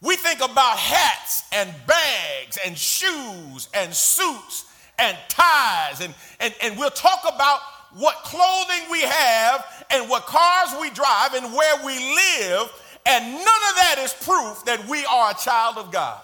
We 0.00 0.16
think 0.16 0.38
about 0.40 0.78
hats 0.78 1.42
and 1.52 1.70
bags 1.86 2.58
and 2.64 2.78
shoes 2.78 3.68
and 3.74 3.92
suits 3.92 4.64
and 4.98 5.16
ties, 5.28 6.00
and, 6.00 6.14
and, 6.40 6.54
and 6.62 6.78
we'll 6.78 6.90
talk 6.90 7.20
about 7.22 7.60
what 7.94 8.16
clothing 8.16 8.90
we 8.90 9.00
have 9.02 9.84
and 9.90 10.08
what 10.08 10.26
cars 10.26 10.70
we 10.80 10.90
drive 10.90 11.34
and 11.34 11.52
where 11.52 11.84
we 11.84 11.98
live 11.98 12.70
and 13.08 13.32
none 13.32 13.40
of 13.40 13.74
that 13.76 13.96
is 14.00 14.12
proof 14.12 14.64
that 14.66 14.86
we 14.86 15.04
are 15.06 15.30
a 15.30 15.34
child 15.34 15.78
of 15.78 15.90
God. 15.90 16.20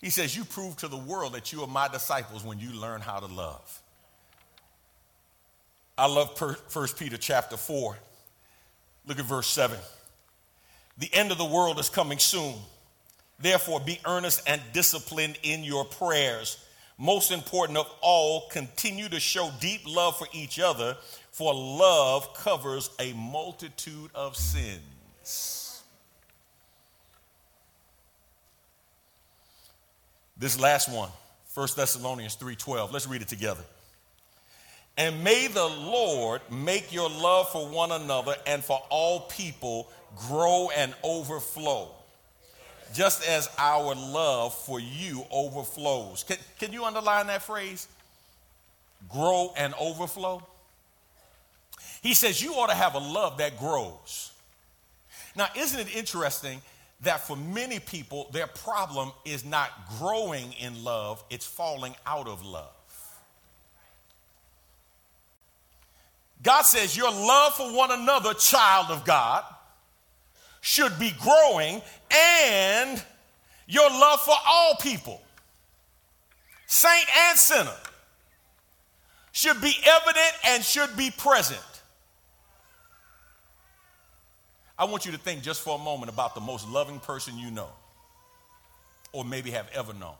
He 0.00 0.10
says, 0.10 0.36
You 0.36 0.44
prove 0.44 0.76
to 0.76 0.88
the 0.88 0.96
world 0.96 1.32
that 1.32 1.52
you 1.52 1.62
are 1.62 1.66
my 1.66 1.88
disciples 1.88 2.44
when 2.44 2.60
you 2.60 2.70
learn 2.70 3.00
how 3.00 3.18
to 3.18 3.26
love. 3.26 3.82
I 5.98 6.06
love 6.06 6.38
1 6.38 6.88
Peter 6.96 7.16
chapter 7.16 7.56
4. 7.56 7.96
Look 9.06 9.18
at 9.18 9.24
verse 9.24 9.48
7. 9.48 9.76
The 10.98 11.12
end 11.12 11.32
of 11.32 11.38
the 11.38 11.44
world 11.44 11.80
is 11.80 11.88
coming 11.88 12.18
soon. 12.18 12.54
Therefore, 13.40 13.80
be 13.80 13.98
earnest 14.06 14.42
and 14.46 14.60
disciplined 14.72 15.38
in 15.42 15.64
your 15.64 15.84
prayers 15.84 16.64
most 16.98 17.30
important 17.30 17.78
of 17.78 17.90
all, 18.00 18.48
continue 18.48 19.08
to 19.08 19.20
show 19.20 19.50
deep 19.60 19.82
love 19.86 20.16
for 20.16 20.26
each 20.32 20.58
other, 20.58 20.96
for 21.30 21.54
love 21.54 22.32
covers 22.34 22.90
a 22.98 23.12
multitude 23.12 24.10
of 24.14 24.36
sins. 24.36 25.82
This 30.38 30.58
last 30.58 30.90
one, 30.90 31.10
1 31.54 31.68
Thessalonians 31.76 32.36
3:12. 32.36 32.92
Let's 32.92 33.06
read 33.06 33.22
it 33.22 33.28
together. 33.28 33.64
And 34.98 35.22
may 35.22 35.46
the 35.46 35.66
Lord 35.66 36.40
make 36.50 36.92
your 36.92 37.10
love 37.10 37.50
for 37.50 37.68
one 37.68 37.92
another 37.92 38.34
and 38.46 38.64
for 38.64 38.78
all 38.88 39.20
people 39.20 39.90
grow 40.14 40.70
and 40.70 40.94
overflow 41.02 41.95
just 42.96 43.28
as 43.28 43.50
our 43.58 43.94
love 43.94 44.54
for 44.54 44.80
you 44.80 45.24
overflows. 45.30 46.24
Can, 46.24 46.38
can 46.58 46.72
you 46.72 46.84
underline 46.84 47.26
that 47.26 47.42
phrase? 47.42 47.88
Grow 49.10 49.52
and 49.56 49.74
overflow. 49.78 50.42
He 52.02 52.14
says 52.14 52.42
you 52.42 52.54
ought 52.54 52.68
to 52.68 52.74
have 52.74 52.94
a 52.94 52.98
love 52.98 53.38
that 53.38 53.58
grows. 53.58 54.32
Now, 55.36 55.48
isn't 55.54 55.78
it 55.78 55.94
interesting 55.94 56.62
that 57.02 57.20
for 57.20 57.36
many 57.36 57.78
people, 57.78 58.30
their 58.32 58.46
problem 58.46 59.12
is 59.26 59.44
not 59.44 59.70
growing 59.98 60.54
in 60.54 60.82
love, 60.82 61.22
it's 61.28 61.44
falling 61.46 61.94
out 62.06 62.26
of 62.26 62.44
love? 62.46 62.72
God 66.42 66.62
says 66.62 66.96
your 66.96 67.10
love 67.10 67.54
for 67.54 67.76
one 67.76 67.90
another, 67.90 68.32
child 68.34 68.86
of 68.90 69.04
God, 69.04 69.44
should 70.66 70.98
be 70.98 71.12
growing 71.20 71.80
and 72.10 73.00
your 73.68 73.88
love 73.88 74.20
for 74.20 74.34
all 74.44 74.74
people, 74.80 75.20
saint 76.66 77.06
and 77.28 77.38
sinner, 77.38 77.76
should 79.30 79.60
be 79.60 79.72
evident 79.86 80.32
and 80.44 80.64
should 80.64 80.96
be 80.96 81.12
present. 81.16 81.60
I 84.76 84.86
want 84.86 85.06
you 85.06 85.12
to 85.12 85.18
think 85.18 85.42
just 85.42 85.62
for 85.62 85.78
a 85.78 85.82
moment 85.82 86.10
about 86.10 86.34
the 86.34 86.40
most 86.40 86.68
loving 86.68 86.98
person 86.98 87.38
you 87.38 87.52
know, 87.52 87.68
or 89.12 89.24
maybe 89.24 89.52
have 89.52 89.68
ever 89.72 89.94
known. 89.94 90.14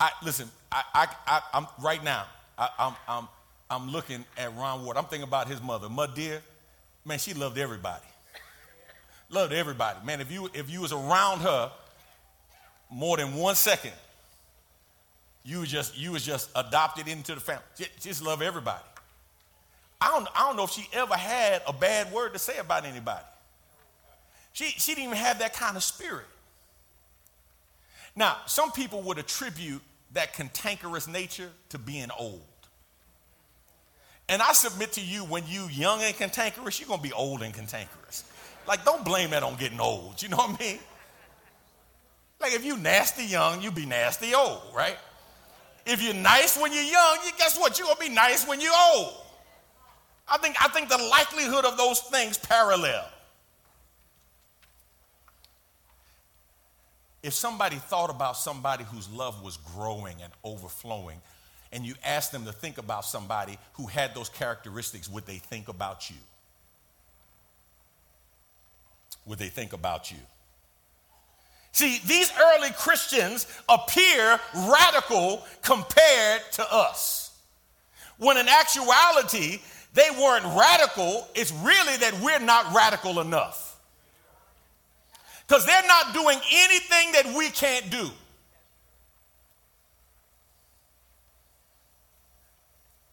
I, 0.00 0.10
listen, 0.24 0.50
I, 0.72 1.08
I, 1.24 1.40
am 1.52 1.68
right 1.80 2.02
now. 2.02 2.26
I, 2.58 2.68
I'm, 2.80 2.94
I'm, 3.06 3.28
I'm 3.70 3.90
looking 3.92 4.24
at 4.36 4.56
Ron 4.56 4.84
Ward. 4.84 4.96
I'm 4.96 5.04
thinking 5.04 5.28
about 5.28 5.46
his 5.46 5.62
mother, 5.62 5.88
Mud 5.88 6.16
Dear. 6.16 6.42
Man, 7.04 7.18
she 7.18 7.34
loved 7.34 7.58
everybody. 7.58 8.06
Loved 9.28 9.52
everybody. 9.52 10.04
Man, 10.04 10.20
if 10.20 10.30
you 10.30 10.50
if 10.54 10.68
you 10.68 10.80
was 10.80 10.92
around 10.92 11.40
her 11.40 11.70
more 12.90 13.16
than 13.16 13.34
one 13.34 13.54
second, 13.54 13.92
you 15.44 15.60
was 15.60 15.68
just 15.68 15.96
you 15.96 16.12
was 16.12 16.24
just 16.24 16.50
adopted 16.54 17.08
into 17.08 17.34
the 17.34 17.40
family. 17.40 17.62
Just, 17.76 18.00
just 18.00 18.22
love 18.22 18.42
everybody. 18.42 18.82
I 20.00 20.08
don't, 20.08 20.28
I 20.34 20.46
don't 20.46 20.56
know 20.56 20.64
if 20.64 20.70
she 20.70 20.88
ever 20.92 21.14
had 21.14 21.62
a 21.66 21.72
bad 21.72 22.10
word 22.10 22.32
to 22.32 22.38
say 22.38 22.56
about 22.58 22.86
anybody. 22.86 23.24
She, 24.52 24.64
she 24.64 24.94
didn't 24.94 25.08
even 25.08 25.16
have 25.18 25.40
that 25.40 25.52
kind 25.54 25.76
of 25.76 25.82
spirit. 25.82 26.26
Now, 28.16 28.38
some 28.46 28.72
people 28.72 29.02
would 29.02 29.18
attribute 29.18 29.82
that 30.12 30.32
cantankerous 30.32 31.06
nature 31.06 31.50
to 31.68 31.78
being 31.78 32.08
old. 32.18 32.42
And 34.30 34.40
I 34.40 34.52
submit 34.52 34.92
to 34.92 35.00
you, 35.00 35.24
when 35.24 35.42
you 35.48 35.66
young 35.66 36.00
and 36.02 36.14
cantankerous, 36.14 36.78
you're 36.78 36.88
gonna 36.88 37.02
be 37.02 37.12
old 37.12 37.42
and 37.42 37.52
cantankerous. 37.52 38.22
Like, 38.66 38.84
don't 38.84 39.04
blame 39.04 39.30
that 39.30 39.42
on 39.42 39.56
getting 39.56 39.80
old. 39.80 40.22
You 40.22 40.28
know 40.28 40.36
what 40.36 40.60
I 40.60 40.64
mean? 40.64 40.78
Like, 42.40 42.54
if 42.54 42.64
you 42.64 42.76
nasty 42.76 43.24
young, 43.24 43.60
you 43.60 43.72
be 43.72 43.86
nasty 43.86 44.32
old, 44.32 44.62
right? 44.72 44.96
If 45.84 46.00
you're 46.00 46.14
nice 46.14 46.56
when 46.56 46.72
you're 46.72 46.84
young, 46.84 47.18
you 47.24 47.32
guess 47.38 47.58
what? 47.58 47.76
You're 47.76 47.88
gonna 47.88 47.98
be 47.98 48.08
nice 48.08 48.46
when 48.46 48.60
you're 48.60 48.72
old. 48.94 49.14
I 50.28 50.38
think, 50.38 50.54
I 50.62 50.68
think 50.68 50.88
the 50.88 50.98
likelihood 50.98 51.64
of 51.64 51.76
those 51.76 51.98
things 51.98 52.38
parallel. 52.38 53.04
If 57.24 57.34
somebody 57.34 57.76
thought 57.76 58.10
about 58.10 58.36
somebody 58.36 58.84
whose 58.84 59.10
love 59.10 59.42
was 59.42 59.56
growing 59.56 60.22
and 60.22 60.32
overflowing, 60.44 61.20
and 61.72 61.84
you 61.84 61.94
ask 62.04 62.30
them 62.30 62.44
to 62.46 62.52
think 62.52 62.78
about 62.78 63.04
somebody 63.04 63.58
who 63.74 63.86
had 63.86 64.14
those 64.14 64.28
characteristics, 64.28 65.08
would 65.08 65.26
they 65.26 65.36
think 65.36 65.68
about 65.68 66.10
you? 66.10 66.16
Would 69.26 69.38
they 69.38 69.48
think 69.48 69.72
about 69.72 70.10
you? 70.10 70.18
See, 71.72 72.00
these 72.04 72.32
early 72.38 72.70
Christians 72.70 73.46
appear 73.68 74.40
radical 74.54 75.44
compared 75.62 76.42
to 76.52 76.72
us. 76.72 77.38
When 78.18 78.36
in 78.36 78.48
actuality, 78.48 79.60
they 79.94 80.08
weren't 80.10 80.44
radical, 80.44 81.28
it's 81.34 81.52
really 81.52 81.96
that 81.98 82.20
we're 82.20 82.40
not 82.40 82.74
radical 82.74 83.20
enough. 83.20 83.78
Because 85.46 85.64
they're 85.64 85.86
not 85.86 86.12
doing 86.12 86.38
anything 86.52 87.12
that 87.12 87.34
we 87.36 87.48
can't 87.50 87.88
do. 87.90 88.10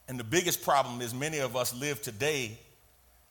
And 0.07 0.19
the 0.19 0.23
biggest 0.23 0.61
problem 0.61 1.01
is 1.01 1.13
many 1.13 1.39
of 1.39 1.55
us 1.55 1.73
live 1.73 2.01
today 2.01 2.57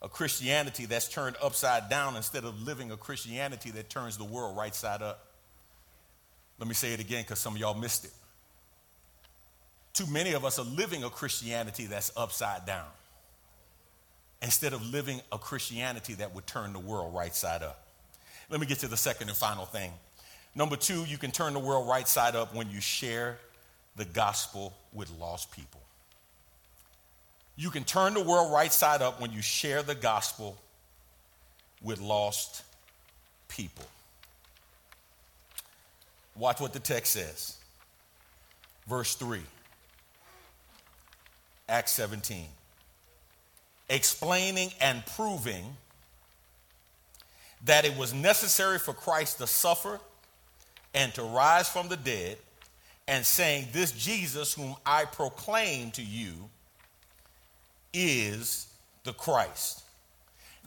a 0.02 0.08
Christianity 0.08 0.84
that's 0.86 1.08
turned 1.08 1.36
upside 1.42 1.88
down 1.88 2.16
instead 2.16 2.44
of 2.44 2.60
living 2.62 2.90
a 2.90 2.96
Christianity 2.96 3.70
that 3.72 3.88
turns 3.88 4.18
the 4.18 4.24
world 4.24 4.56
right 4.56 4.74
side 4.74 5.02
up. 5.02 5.26
Let 6.58 6.68
me 6.68 6.74
say 6.74 6.92
it 6.92 7.00
again 7.00 7.22
because 7.22 7.38
some 7.38 7.54
of 7.54 7.60
y'all 7.60 7.74
missed 7.74 8.04
it. 8.04 8.12
Too 9.94 10.06
many 10.06 10.32
of 10.32 10.44
us 10.44 10.58
are 10.58 10.64
living 10.64 11.04
a 11.04 11.10
Christianity 11.10 11.86
that's 11.86 12.12
upside 12.16 12.66
down 12.66 12.84
instead 14.42 14.74
of 14.74 14.86
living 14.86 15.22
a 15.32 15.38
Christianity 15.38 16.14
that 16.14 16.34
would 16.34 16.46
turn 16.46 16.74
the 16.74 16.78
world 16.78 17.14
right 17.14 17.34
side 17.34 17.62
up. 17.62 17.82
Let 18.50 18.60
me 18.60 18.66
get 18.66 18.80
to 18.80 18.88
the 18.88 18.96
second 18.96 19.28
and 19.28 19.36
final 19.36 19.64
thing. 19.64 19.92
Number 20.54 20.76
two, 20.76 21.04
you 21.06 21.18
can 21.18 21.30
turn 21.30 21.54
the 21.54 21.58
world 21.58 21.88
right 21.88 22.06
side 22.06 22.36
up 22.36 22.54
when 22.54 22.70
you 22.70 22.80
share 22.80 23.38
the 23.96 24.04
gospel 24.04 24.74
with 24.92 25.10
lost 25.18 25.50
people. 25.52 25.80
You 27.56 27.70
can 27.70 27.84
turn 27.84 28.14
the 28.14 28.22
world 28.22 28.52
right 28.52 28.72
side 28.72 29.02
up 29.02 29.20
when 29.20 29.32
you 29.32 29.42
share 29.42 29.82
the 29.82 29.94
gospel 29.94 30.56
with 31.82 32.00
lost 32.00 32.62
people. 33.48 33.84
Watch 36.36 36.60
what 36.60 36.72
the 36.72 36.80
text 36.80 37.14
says. 37.14 37.56
Verse 38.86 39.14
3, 39.14 39.40
Acts 41.68 41.92
17 41.92 42.46
explaining 43.88 44.70
and 44.80 45.04
proving 45.06 45.64
that 47.64 47.84
it 47.84 47.96
was 47.96 48.12
necessary 48.12 48.78
for 48.78 48.92
Christ 48.92 49.38
to 49.38 49.46
suffer 49.46 50.00
and 50.94 51.12
to 51.14 51.22
rise 51.22 51.68
from 51.68 51.88
the 51.88 51.96
dead, 51.96 52.38
and 53.06 53.24
saying, 53.24 53.68
This 53.72 53.92
Jesus, 53.92 54.54
whom 54.54 54.74
I 54.84 55.04
proclaim 55.04 55.90
to 55.92 56.02
you, 56.02 56.48
is 57.96 58.66
the 59.04 59.12
Christ. 59.12 59.82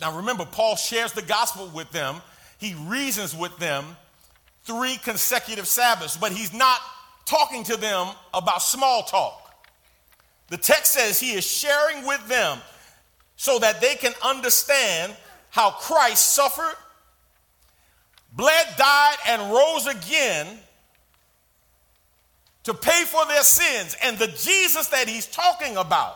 Now 0.02 0.18
remember, 0.18 0.46
Paul 0.46 0.76
shares 0.76 1.14
the 1.14 1.22
gospel 1.22 1.70
with 1.74 1.92
them, 1.92 2.22
he 2.58 2.74
reasons 2.74 3.36
with 3.36 3.56
them 3.58 3.86
three 4.64 4.98
consecutive 4.98 5.68
Sabbaths, 5.68 6.18
but 6.18 6.32
he's 6.32 6.54
not 6.54 6.80
talking 7.26 7.64
to 7.66 7.78
them 7.78 8.08
about 8.34 8.62
small 8.62 9.04
talk. 9.04 9.54
The 10.48 10.58
text 10.58 10.94
says 10.94 11.20
he 11.20 11.34
is 11.34 11.46
sharing 11.46 12.06
with 12.06 12.28
them 12.28 12.58
so 13.36 13.60
that 13.60 13.82
they 13.82 13.96
can 13.96 14.14
understand 14.24 15.16
how 15.50 15.72
Christ 15.72 16.34
suffered, 16.34 16.76
bled, 18.34 18.68
died, 18.78 19.16
and 19.28 19.52
rose 19.52 19.88
again 19.88 20.60
to 22.64 22.74
pay 22.74 23.04
for 23.06 23.26
their 23.26 23.44
sins. 23.44 23.96
And 24.04 24.18
the 24.18 24.28
Jesus 24.28 24.88
that 24.88 25.08
he's 25.08 25.26
talking 25.26 25.78
about 25.78 26.16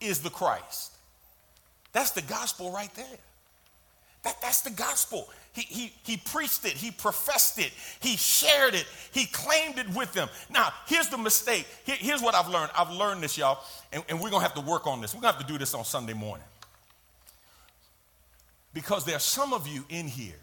is 0.00 0.20
the 0.20 0.30
Christ. 0.30 0.92
That's 1.92 2.12
the 2.12 2.22
gospel 2.22 2.72
right 2.72 2.94
there. 2.94 3.18
That, 4.24 4.40
that's 4.42 4.62
the 4.62 4.70
gospel. 4.70 5.28
He, 5.52 5.62
he, 5.62 5.92
he 6.04 6.16
preached 6.16 6.64
it, 6.64 6.72
he 6.72 6.90
professed 6.90 7.58
it, 7.58 7.72
he 8.00 8.16
shared 8.16 8.74
it, 8.74 8.86
he 9.12 9.26
claimed 9.26 9.78
it 9.78 9.88
with 9.90 10.12
them. 10.12 10.28
Now, 10.50 10.72
here's 10.86 11.08
the 11.08 11.18
mistake. 11.18 11.66
Here, 11.84 11.96
here's 11.98 12.22
what 12.22 12.34
I've 12.34 12.48
learned. 12.48 12.70
I've 12.76 12.90
learned 12.90 13.22
this, 13.22 13.38
y'all, 13.38 13.58
and, 13.92 14.04
and 14.08 14.20
we're 14.20 14.30
going 14.30 14.42
to 14.42 14.48
have 14.48 14.54
to 14.54 14.70
work 14.70 14.86
on 14.86 15.00
this. 15.00 15.14
We're 15.14 15.20
going 15.20 15.32
to 15.32 15.38
have 15.38 15.46
to 15.46 15.52
do 15.52 15.58
this 15.58 15.74
on 15.74 15.84
Sunday 15.84 16.12
morning. 16.12 16.46
Because 18.74 19.04
there 19.04 19.16
are 19.16 19.20
some 19.20 19.52
of 19.52 19.66
you 19.66 19.84
in 19.88 20.06
here 20.06 20.38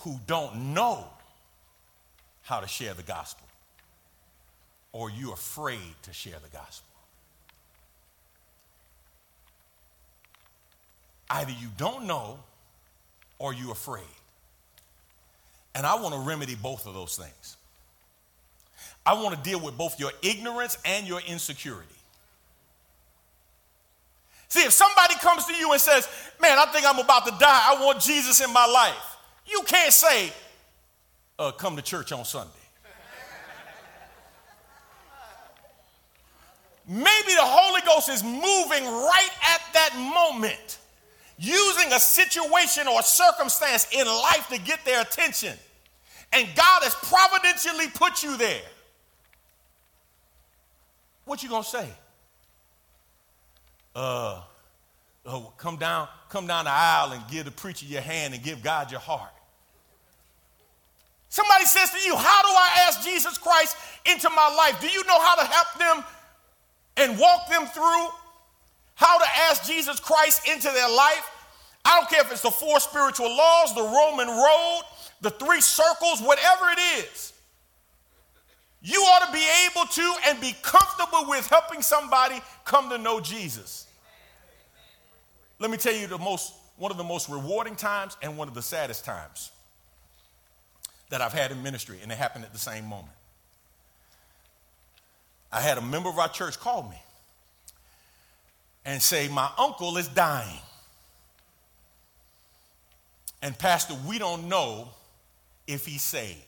who 0.00 0.18
don't 0.26 0.74
know 0.74 1.06
how 2.42 2.60
to 2.60 2.66
share 2.66 2.94
the 2.94 3.04
gospel, 3.04 3.46
or 4.92 5.10
you're 5.10 5.34
afraid 5.34 5.94
to 6.02 6.12
share 6.12 6.38
the 6.42 6.56
gospel. 6.56 6.91
Either 11.32 11.52
you 11.52 11.68
don't 11.78 12.06
know 12.06 12.38
or 13.38 13.54
you're 13.54 13.72
afraid. 13.72 14.04
And 15.74 15.86
I 15.86 15.94
want 15.94 16.14
to 16.14 16.20
remedy 16.20 16.54
both 16.54 16.86
of 16.86 16.92
those 16.92 17.16
things. 17.16 17.56
I 19.06 19.14
want 19.14 19.34
to 19.34 19.42
deal 19.42 19.58
with 19.58 19.78
both 19.78 19.98
your 19.98 20.10
ignorance 20.22 20.76
and 20.84 21.08
your 21.08 21.20
insecurity. 21.26 21.88
See, 24.48 24.60
if 24.60 24.72
somebody 24.72 25.14
comes 25.14 25.46
to 25.46 25.54
you 25.54 25.72
and 25.72 25.80
says, 25.80 26.06
Man, 26.38 26.58
I 26.58 26.66
think 26.66 26.86
I'm 26.86 26.98
about 26.98 27.24
to 27.24 27.32
die, 27.40 27.62
I 27.64 27.82
want 27.82 28.00
Jesus 28.02 28.42
in 28.46 28.52
my 28.52 28.66
life, 28.66 29.16
you 29.46 29.62
can't 29.66 29.92
say, 29.92 30.30
uh, 31.38 31.50
Come 31.52 31.76
to 31.76 31.82
church 31.82 32.12
on 32.12 32.26
Sunday. 32.26 32.50
Maybe 36.86 37.32
the 37.34 37.40
Holy 37.40 37.80
Ghost 37.86 38.10
is 38.10 38.22
moving 38.22 38.84
right 38.84 39.30
at 39.54 39.62
that 39.72 39.96
moment 39.96 40.78
using 41.42 41.92
a 41.92 41.98
situation 41.98 42.86
or 42.86 43.00
a 43.00 43.02
circumstance 43.02 43.88
in 43.90 44.06
life 44.06 44.46
to 44.48 44.60
get 44.60 44.84
their 44.84 45.02
attention. 45.02 45.52
And 46.32 46.46
God 46.54 46.82
has 46.84 46.94
providentially 46.94 47.88
put 47.88 48.22
you 48.22 48.36
there. 48.36 48.62
What 51.24 51.42
you 51.42 51.48
gonna 51.48 51.64
say? 51.64 51.88
Uh, 53.94 54.40
oh, 55.26 55.52
come 55.58 55.76
down, 55.78 56.06
come 56.28 56.46
down 56.46 56.66
the 56.66 56.70
aisle 56.70 57.10
and 57.10 57.22
give 57.28 57.44
the 57.44 57.50
preacher 57.50 57.86
your 57.86 58.02
hand 58.02 58.34
and 58.34 58.42
give 58.42 58.62
God 58.62 58.92
your 58.92 59.00
heart. 59.00 59.32
Somebody 61.28 61.64
says 61.64 61.90
to 61.90 61.98
you, 62.06 62.14
How 62.14 62.42
do 62.42 62.48
I 62.48 62.86
ask 62.86 63.02
Jesus 63.02 63.36
Christ 63.36 63.76
into 64.06 64.30
my 64.30 64.54
life? 64.56 64.80
Do 64.80 64.86
you 64.86 65.04
know 65.06 65.20
how 65.20 65.34
to 65.34 65.44
help 65.44 65.78
them 65.78 66.04
and 66.98 67.18
walk 67.18 67.48
them 67.50 67.66
through 67.66 68.06
how 68.94 69.18
to 69.18 69.24
ask 69.48 69.64
Jesus 69.64 69.98
Christ 69.98 70.48
into 70.48 70.70
their 70.70 70.88
life? 70.88 71.30
I 71.84 71.98
don't 71.98 72.08
care 72.08 72.20
if 72.20 72.30
it's 72.30 72.42
the 72.42 72.50
four 72.50 72.80
spiritual 72.80 73.28
laws, 73.28 73.74
the 73.74 73.82
Roman 73.82 74.28
road, 74.28 74.82
the 75.20 75.30
three 75.30 75.60
circles, 75.60 76.20
whatever 76.20 76.70
it 76.70 76.78
is. 77.04 77.32
You 78.82 79.00
ought 79.00 79.26
to 79.26 79.32
be 79.32 79.46
able 79.66 79.86
to 79.86 80.14
and 80.28 80.40
be 80.40 80.54
comfortable 80.62 81.28
with 81.28 81.46
helping 81.46 81.82
somebody 81.82 82.40
come 82.64 82.88
to 82.90 82.98
know 82.98 83.20
Jesus. 83.20 83.86
Let 85.58 85.70
me 85.70 85.76
tell 85.76 85.94
you 85.94 86.08
the 86.08 86.18
most 86.18 86.54
one 86.76 86.90
of 86.90 86.96
the 86.96 87.04
most 87.04 87.28
rewarding 87.28 87.76
times 87.76 88.16
and 88.22 88.36
one 88.36 88.48
of 88.48 88.54
the 88.54 88.62
saddest 88.62 89.04
times 89.04 89.52
that 91.10 91.20
I've 91.20 91.32
had 91.32 91.52
in 91.52 91.62
ministry, 91.62 91.98
and 92.02 92.10
it 92.10 92.18
happened 92.18 92.44
at 92.44 92.52
the 92.52 92.58
same 92.58 92.86
moment. 92.86 93.14
I 95.52 95.60
had 95.60 95.78
a 95.78 95.82
member 95.82 96.08
of 96.08 96.18
our 96.18 96.30
church 96.30 96.58
call 96.58 96.82
me 96.84 97.00
and 98.84 99.00
say, 99.00 99.28
My 99.28 99.50
uncle 99.58 99.96
is 99.98 100.08
dying. 100.08 100.58
And, 103.42 103.58
Pastor, 103.58 103.94
we 104.06 104.18
don't 104.18 104.48
know 104.48 104.88
if 105.66 105.84
he's 105.84 106.02
saved. 106.02 106.38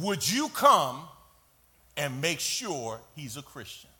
Would 0.00 0.28
you 0.28 0.48
come 0.48 1.02
and 1.96 2.20
make 2.22 2.40
sure 2.40 2.98
he's 3.14 3.36
a 3.36 3.42
Christian? 3.42 3.90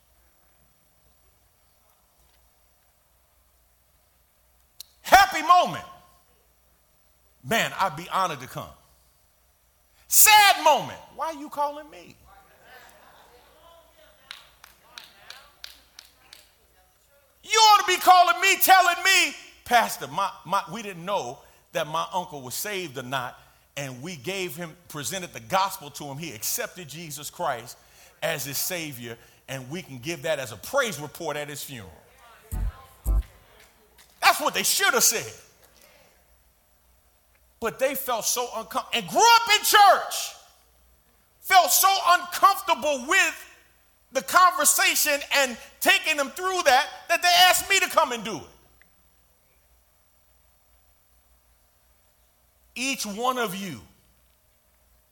Happy 5.03 5.43
moment. 5.43 5.85
Man, 7.47 7.71
I'd 7.79 7.95
be 7.95 8.09
honored 8.09 8.41
to 8.41 8.47
come. 8.47 8.65
Sad 10.09 10.65
moment. 10.65 10.99
Why 11.15 11.27
are 11.27 11.35
you 11.35 11.51
calling 11.51 11.91
me? 11.91 12.17
You 17.43 17.59
ought 17.59 17.87
to 17.87 17.87
be 17.87 18.01
calling 18.01 18.41
me, 18.41 18.57
telling 18.63 18.97
me, 19.05 19.35
Pastor, 19.65 20.07
my, 20.09 20.31
my, 20.45 20.63
we 20.73 20.83
didn't 20.83 21.05
know 21.05 21.39
that 21.73 21.87
my 21.87 22.07
uncle 22.13 22.43
was 22.43 22.55
saved 22.55 22.99
or 22.99 23.03
not, 23.03 23.39
and 23.77 24.03
we 24.03 24.17
gave 24.17 24.57
him, 24.57 24.77
presented 24.89 25.33
the 25.33 25.41
gospel 25.41 25.91
to 25.91 26.05
him. 26.05 26.19
He 26.19 26.33
accepted 26.33 26.89
Jesus 26.89 27.31
Christ 27.31 27.77
as 28.23 28.45
his 28.45 28.59
Savior, 28.59 29.17
and 29.49 29.69
we 29.71 29.83
can 29.83 29.99
give 29.99 30.23
that 30.23 30.39
as 30.39 30.53
a 30.53 30.57
praise 30.57 31.01
report 31.01 31.37
at 31.37 31.49
his 31.49 31.63
funeral. 31.63 31.91
That's 34.21 34.41
what 34.41 34.55
they 34.55 34.63
should 34.63 34.95
have 34.95 35.03
said. 35.03 35.33
But 37.61 37.79
they 37.79 37.95
felt 37.95 38.25
so 38.25 38.47
uncomfortable 38.57 38.91
and 38.95 39.09
grew 39.09 39.35
up 39.37 39.49
in 39.59 39.65
church, 39.65 40.35
felt 41.41 41.71
so 41.71 41.89
uncomfortable 42.09 43.05
with 43.09 43.51
the 44.13 44.23
conversation 44.23 45.21
and 45.37 45.57
taking 45.81 46.17
them 46.17 46.31
through 46.31 46.63
that 46.65 46.87
that 47.09 47.21
they 47.23 47.29
asked 47.49 47.69
me 47.69 47.81
to 47.81 47.89
come 47.89 48.13
and 48.13 48.23
do 48.25 48.37
it. 48.37 48.54
Each 52.75 53.07
one 53.07 53.39
of 53.39 53.55
you, 53.55 53.81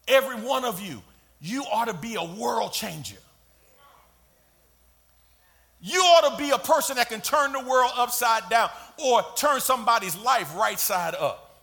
every 0.08 0.36
one 0.36 0.64
of 0.64 0.80
you, 0.80 1.02
you 1.40 1.64
ought 1.64 1.86
to 1.86 1.94
be 1.94 2.16
a 2.16 2.24
world 2.24 2.72
changer. 2.72 3.16
You 5.80 5.98
ought 6.00 6.30
to 6.30 6.36
be 6.36 6.50
a 6.50 6.58
person 6.58 6.96
that 6.96 7.08
can 7.08 7.20
turn 7.20 7.52
the 7.52 7.60
world 7.60 7.90
upside 7.96 8.48
down 8.48 8.70
or 9.04 9.22
turn 9.36 9.60
somebody's 9.60 10.16
life 10.16 10.56
right 10.56 10.78
side 10.78 11.16
up. 11.16 11.60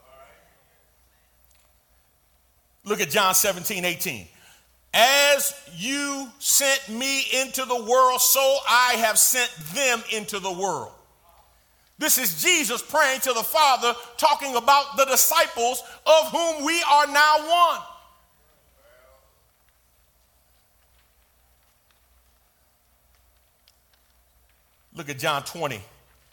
Look 2.83 2.99
at 2.99 3.09
John 3.09 3.33
17, 3.33 3.85
18. 3.85 4.27
As 4.93 5.53
you 5.73 6.27
sent 6.39 6.89
me 6.89 7.23
into 7.41 7.63
the 7.63 7.81
world, 7.81 8.19
so 8.19 8.57
I 8.67 8.95
have 8.97 9.17
sent 9.17 9.51
them 9.73 10.03
into 10.11 10.39
the 10.39 10.51
world. 10.51 10.91
This 11.99 12.17
is 12.17 12.41
Jesus 12.41 12.81
praying 12.81 13.19
to 13.21 13.33
the 13.33 13.43
Father, 13.43 13.93
talking 14.17 14.55
about 14.55 14.95
the 14.95 15.03
disciples 15.03 15.83
of 16.05 16.31
whom 16.31 16.65
we 16.65 16.81
are 16.89 17.07
now 17.07 17.37
one. 17.39 17.81
Look 24.95 25.09
at 25.09 25.19
John 25.19 25.43
20. 25.43 25.81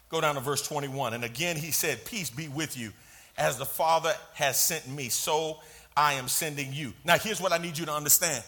Go 0.09 0.21
down 0.21 0.35
to 0.35 0.41
verse 0.41 0.65
21. 0.65 1.13
And 1.13 1.25
again 1.25 1.57
he 1.57 1.71
said, 1.71 2.03
Peace 2.05 2.29
be 2.29 2.47
with 2.47 2.77
you. 2.77 2.93
As 3.37 3.57
the 3.57 3.65
Father 3.65 4.13
has 4.33 4.59
sent 4.59 4.87
me, 4.87 5.09
so 5.09 5.59
I 5.95 6.13
am 6.13 6.27
sending 6.27 6.71
you. 6.73 6.93
Now, 7.05 7.17
here's 7.17 7.39
what 7.39 7.51
I 7.51 7.57
need 7.57 7.77
you 7.77 7.85
to 7.85 7.93
understand 7.93 8.43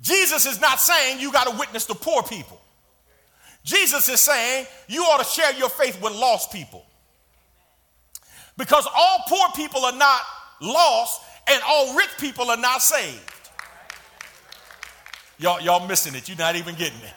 Jesus 0.00 0.46
is 0.46 0.60
not 0.60 0.78
saying 0.78 1.20
you 1.20 1.32
got 1.32 1.48
to 1.48 1.58
witness 1.58 1.86
to 1.86 1.94
poor 1.94 2.22
people. 2.22 2.60
Jesus 3.68 4.08
is 4.08 4.20
saying 4.20 4.66
you 4.88 5.02
ought 5.02 5.18
to 5.18 5.26
share 5.26 5.52
your 5.52 5.68
faith 5.68 6.00
with 6.00 6.14
lost 6.14 6.50
people. 6.50 6.86
Because 8.56 8.88
all 8.96 9.24
poor 9.28 9.46
people 9.54 9.84
are 9.84 9.92
not 9.92 10.22
lost 10.62 11.20
and 11.46 11.62
all 11.66 11.94
rich 11.94 12.08
people 12.18 12.50
are 12.50 12.56
not 12.56 12.80
saved. 12.80 13.20
Y'all, 15.36 15.60
y'all 15.60 15.86
missing 15.86 16.14
it. 16.14 16.30
You're 16.30 16.38
not 16.38 16.56
even 16.56 16.76
getting 16.76 16.98
it. 17.00 17.12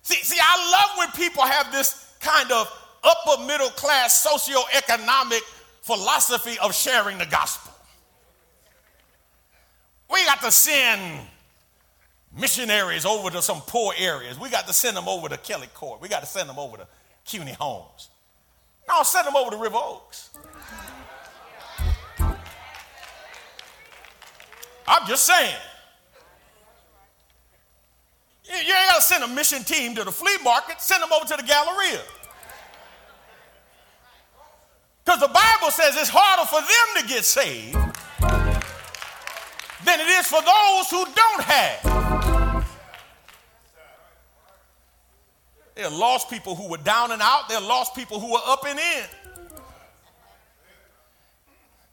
See, 0.00 0.22
see, 0.22 0.38
I 0.40 0.70
love 0.72 0.98
when 0.98 1.22
people 1.22 1.42
have 1.42 1.70
this 1.70 2.14
kind 2.20 2.50
of 2.50 2.66
upper 3.04 3.44
middle 3.44 3.68
class 3.68 4.26
socioeconomic 4.26 5.42
philosophy 5.82 6.58
of 6.60 6.74
sharing 6.74 7.18
the 7.18 7.26
gospel. 7.26 7.74
We 10.10 10.24
got 10.24 10.40
to 10.40 10.50
send 10.50 11.26
missionaries 12.36 13.04
over 13.06 13.30
to 13.30 13.42
some 13.42 13.60
poor 13.62 13.94
areas. 13.96 14.38
We 14.38 14.50
got 14.50 14.66
to 14.66 14.72
send 14.72 14.96
them 14.96 15.08
over 15.08 15.28
to 15.28 15.36
Kelly 15.36 15.68
Court. 15.74 16.00
We 16.00 16.08
got 16.08 16.20
to 16.20 16.26
send 16.26 16.48
them 16.48 16.58
over 16.58 16.76
to 16.76 16.86
Cuney 17.26 17.54
Homes. 17.54 18.10
No, 18.88 19.02
send 19.02 19.26
them 19.26 19.36
over 19.36 19.50
to 19.50 19.56
River 19.56 19.78
Oaks. 19.78 20.30
I'm 24.88 25.06
just 25.08 25.24
saying. 25.24 25.54
You 28.44 28.54
ain't 28.54 28.68
got 28.68 28.96
to 28.96 29.02
send 29.02 29.24
a 29.24 29.28
mission 29.28 29.64
team 29.64 29.96
to 29.96 30.04
the 30.04 30.12
flea 30.12 30.36
market, 30.44 30.80
send 30.80 31.02
them 31.02 31.12
over 31.12 31.26
to 31.26 31.36
the 31.36 31.42
Galleria. 31.42 32.00
Because 35.04 35.20
the 35.20 35.28
Bible 35.28 35.70
says 35.70 35.96
it's 35.96 36.10
harder 36.12 36.46
for 36.46 36.60
them 36.60 37.02
to 37.02 37.08
get 37.12 37.24
saved 37.24 37.85
than 39.86 40.00
it 40.00 40.08
is 40.08 40.26
for 40.26 40.40
those 40.42 40.90
who 40.90 41.04
don't 41.04 41.42
have. 41.42 42.66
There 45.76 45.86
are 45.86 45.90
lost 45.90 46.30
people 46.30 46.54
who 46.54 46.68
were 46.68 46.78
down 46.78 47.12
and 47.12 47.22
out, 47.22 47.48
there 47.48 47.58
are 47.58 47.66
lost 47.66 47.94
people 47.94 48.18
who 48.18 48.32
were 48.32 48.40
up 48.46 48.64
and 48.66 48.78
in. 48.78 49.04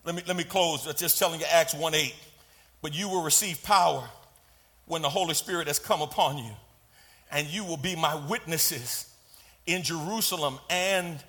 Let 0.05 0.15
me, 0.15 0.23
let 0.27 0.35
me 0.35 0.43
close 0.43 0.91
just 0.95 1.17
telling 1.17 1.39
you 1.39 1.45
Acts 1.49 1.73
1 1.73 1.93
8. 1.93 2.13
But 2.81 2.93
you 2.93 3.07
will 3.07 3.23
receive 3.23 3.63
power 3.63 4.03
when 4.85 5.01
the 5.01 5.09
Holy 5.09 5.33
Spirit 5.33 5.67
has 5.67 5.79
come 5.79 6.01
upon 6.01 6.37
you, 6.37 6.51
and 7.31 7.47
you 7.47 7.63
will 7.63 7.77
be 7.77 7.95
my 7.95 8.15
witnesses 8.27 9.09
in 9.65 9.83
Jerusalem 9.83 10.59
and 10.69 11.23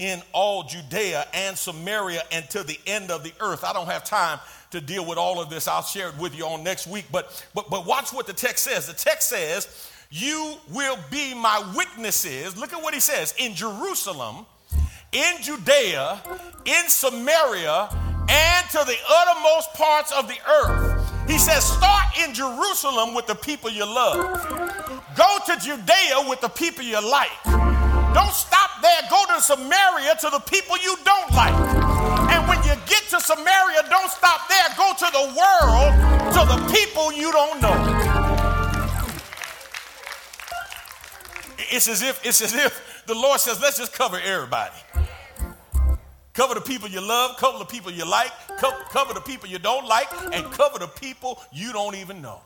in 0.00 0.22
all 0.32 0.62
Judea 0.62 1.26
and 1.34 1.56
Samaria 1.56 2.22
and 2.32 2.48
to 2.50 2.62
the 2.62 2.78
end 2.86 3.10
of 3.10 3.22
the 3.22 3.32
earth. 3.38 3.62
I 3.62 3.74
don't 3.74 3.86
have 3.86 4.02
time 4.02 4.40
to 4.70 4.80
deal 4.80 5.04
with 5.04 5.18
all 5.18 5.40
of 5.40 5.50
this. 5.50 5.68
I'll 5.68 5.82
share 5.82 6.08
it 6.08 6.18
with 6.18 6.36
you 6.36 6.46
on 6.46 6.64
next 6.64 6.86
week. 6.86 7.04
But 7.12 7.46
but 7.54 7.68
but 7.68 7.86
watch 7.86 8.12
what 8.12 8.26
the 8.26 8.32
text 8.32 8.64
says. 8.64 8.86
The 8.86 8.94
text 8.94 9.28
says, 9.28 9.90
"You 10.10 10.54
will 10.72 10.98
be 11.10 11.34
my 11.34 11.62
witnesses." 11.76 12.56
Look 12.56 12.72
at 12.72 12.82
what 12.82 12.94
he 12.94 13.00
says, 13.00 13.34
in 13.38 13.54
Jerusalem, 13.54 14.46
in 15.12 15.34
Judea, 15.42 16.22
in 16.64 16.88
Samaria, 16.88 17.90
and 18.28 18.70
to 18.70 18.78
the 18.86 18.96
uttermost 19.08 19.74
parts 19.74 20.12
of 20.12 20.28
the 20.28 20.38
earth. 20.48 21.28
He 21.28 21.38
says, 21.38 21.64
start 21.64 22.06
in 22.24 22.34
Jerusalem 22.34 23.14
with 23.14 23.26
the 23.26 23.34
people 23.34 23.70
you 23.70 23.84
love. 23.84 24.16
Go 25.16 25.38
to 25.46 25.60
Judea 25.60 26.28
with 26.28 26.40
the 26.40 26.48
people 26.48 26.84
you 26.84 27.00
like. 27.08 27.69
Don't 28.14 28.32
stop 28.32 28.70
there. 28.82 29.02
Go 29.10 29.24
to 29.34 29.40
Samaria 29.40 30.16
to 30.20 30.30
the 30.30 30.40
people 30.40 30.76
you 30.78 30.96
don't 31.04 31.30
like. 31.32 31.54
And 32.30 32.48
when 32.48 32.58
you 32.64 32.74
get 32.86 33.02
to 33.10 33.20
Samaria, 33.20 33.82
don't 33.88 34.10
stop 34.10 34.48
there. 34.48 34.66
Go 34.76 34.92
to 34.98 35.08
the 35.12 35.26
world, 35.38 35.92
to 36.34 36.44
the 36.46 36.72
people 36.72 37.12
you 37.12 37.30
don't 37.32 37.60
know. 37.60 37.76
It's 41.72 41.88
as 41.88 42.02
if, 42.02 42.24
it's 42.26 42.40
as 42.42 42.54
if 42.54 43.04
the 43.06 43.14
Lord 43.14 43.38
says, 43.38 43.60
let's 43.60 43.78
just 43.78 43.92
cover 43.92 44.18
everybody. 44.18 44.74
Cover 46.32 46.54
the 46.54 46.60
people 46.60 46.88
you 46.88 47.00
love, 47.00 47.36
cover 47.36 47.58
the 47.58 47.64
people 47.64 47.92
you 47.92 48.04
like, 48.04 48.32
cover 48.58 49.14
the 49.14 49.20
people 49.20 49.48
you 49.48 49.58
don't 49.58 49.86
like, 49.86 50.08
and 50.32 50.50
cover 50.52 50.78
the 50.78 50.86
people 50.86 51.40
you 51.52 51.72
don't 51.72 51.94
even 51.96 52.22
know. 52.22 52.40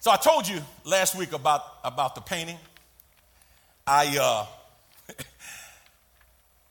So 0.00 0.10
I 0.10 0.16
told 0.16 0.48
you 0.48 0.60
last 0.84 1.14
week 1.14 1.34
about, 1.34 1.62
about 1.84 2.14
the 2.14 2.22
painting. 2.22 2.56
I 3.86 4.16
uh, 4.18 4.46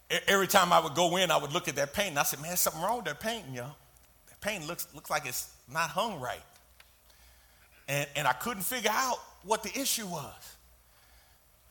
every 0.27 0.47
time 0.47 0.73
I 0.73 0.80
would 0.80 0.95
go 0.95 1.15
in, 1.17 1.30
I 1.30 1.38
would 1.38 1.53
look 1.53 1.67
at 1.67 1.75
that 1.75 1.93
painting. 1.93 2.17
I 2.17 2.23
said, 2.23 2.41
"Man, 2.41 2.57
something 2.57 2.82
wrong 2.82 2.97
with 2.97 3.05
that 3.05 3.19
painting, 3.19 3.53
yo. 3.53 3.65
That 4.30 4.41
painting 4.41 4.67
looks 4.67 4.88
looks 4.95 5.11
like 5.11 5.27
it's 5.27 5.53
not 5.71 5.91
hung 5.91 6.19
right." 6.19 6.41
And 7.88 8.07
and 8.15 8.27
I 8.27 8.34
couldn't 8.34 8.63
figure 8.63 8.91
out 8.91 9.17
what 9.43 9.61
the 9.61 9.80
issue 9.80 10.07
was. 10.07 10.55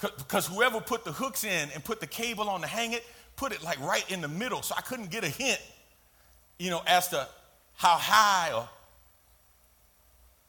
Because 0.00 0.46
whoever 0.46 0.80
put 0.80 1.04
the 1.04 1.11
hooks 1.11 1.42
in 1.42 1.70
and 1.74 1.82
put 1.82 1.98
the 1.98 2.06
cable 2.06 2.48
on 2.48 2.61
to 2.61 2.68
hang 2.68 2.92
it, 2.92 3.04
put 3.34 3.50
it 3.50 3.64
like 3.64 3.80
right 3.80 4.09
in 4.12 4.20
the 4.20 4.28
middle. 4.28 4.62
So 4.62 4.76
I 4.78 4.80
couldn't 4.80 5.11
get 5.11 5.24
a 5.24 5.28
hint, 5.28 5.61
you 6.56 6.70
know, 6.70 6.82
as 6.86 7.09
to 7.09 7.26
how 7.74 7.96
high 7.96 8.52
or. 8.52 8.68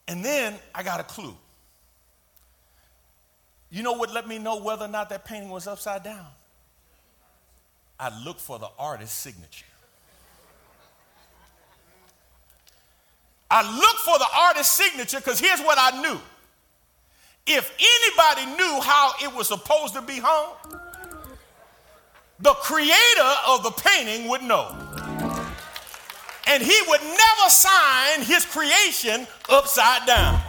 And 0.09 0.25
then 0.25 0.55
I 0.73 0.81
got 0.81 0.99
a 0.99 1.03
clue. 1.03 1.35
You 3.69 3.83
know 3.83 3.91
what 3.93 4.11
let 4.11 4.27
me 4.27 4.39
know 4.39 4.59
whether 4.59 4.85
or 4.85 4.87
not 4.87 5.09
that 5.11 5.23
painting 5.23 5.51
was 5.51 5.67
upside 5.67 6.03
down? 6.03 6.25
I 7.99 8.23
looked 8.25 8.41
for 8.41 8.57
the 8.57 8.69
artist's 8.79 9.15
signature. 9.15 9.65
I 13.51 13.61
looked 13.61 13.99
for 13.99 14.17
the 14.17 14.25
artist's 14.35 14.75
signature 14.75 15.17
because 15.17 15.39
here's 15.39 15.59
what 15.59 15.77
I 15.79 16.01
knew 16.01 16.19
If 17.45 17.71
anybody 17.79 18.57
knew 18.57 18.81
how 18.81 19.13
it 19.21 19.33
was 19.35 19.47
supposed 19.47 19.93
to 19.93 20.01
be 20.01 20.19
hung, 20.19 20.53
the 22.39 22.53
creator 22.53 23.35
of 23.47 23.61
the 23.61 23.71
painting 23.71 24.27
would 24.27 24.41
know. 24.41 24.98
And 26.49 26.63
he 26.63 26.75
would 26.87 27.01
never 27.01 27.47
sign 27.47 28.21
his 28.23 28.43
creation 28.43 29.27
upside 29.49 30.07
down. 30.07 30.41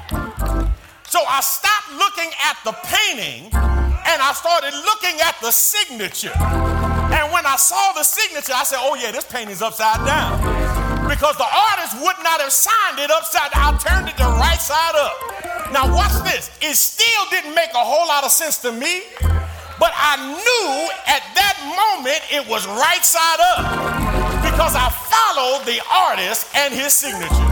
So 1.05 1.21
I 1.29 1.43
stopped 1.43 1.93
looking 1.93 2.33
at 2.41 2.57
the 2.65 2.73
painting 2.89 3.53
and 3.53 4.19
I 4.25 4.33
started 4.33 4.73
looking 4.73 5.21
at 5.21 5.37
the 5.43 5.51
signature. 5.51 6.33
And 7.13 7.31
when 7.33 7.45
I 7.45 7.57
saw 7.57 7.93
the 7.93 8.03
signature, 8.03 8.55
I 8.57 8.65
said, 8.65 8.79
oh, 8.81 8.95
yeah, 8.95 9.13
this 9.13 9.27
painting's 9.27 9.61
upside 9.61 10.01
down. 10.07 10.41
Because 11.07 11.37
the 11.37 11.45
artist 11.45 12.01
would 12.01 12.17
not 12.25 12.41
have 12.41 12.53
signed 12.53 12.99
it 12.99 13.11
upside 13.11 13.53
down. 13.53 13.75
I 13.75 13.79
turned 13.79 14.09
it 14.09 14.17
the 14.17 14.25
right 14.41 14.61
side 14.61 14.97
up. 14.97 15.71
Now, 15.71 15.95
watch 15.95 16.17
this. 16.25 16.49
It 16.63 16.77
still 16.77 17.25
didn't 17.29 17.55
make 17.55 17.75
a 17.75 17.85
whole 17.85 18.09
lot 18.09 18.25
of 18.25 18.31
sense 18.31 18.57
to 18.65 18.73
me, 18.73 19.03
but 19.77 19.93
I 19.93 20.17
knew 20.17 20.89
at 21.05 21.21
that 21.37 21.61
moment 21.77 22.25
it 22.33 22.49
was 22.49 22.67
right 22.67 23.05
side 23.05 23.41
up 23.53 24.10
because 24.61 24.77
I 24.77 24.93
followed 24.93 25.65
the 25.65 25.81
artist 25.89 26.45
and 26.53 26.69
his 26.69 26.93
signature. 26.93 27.49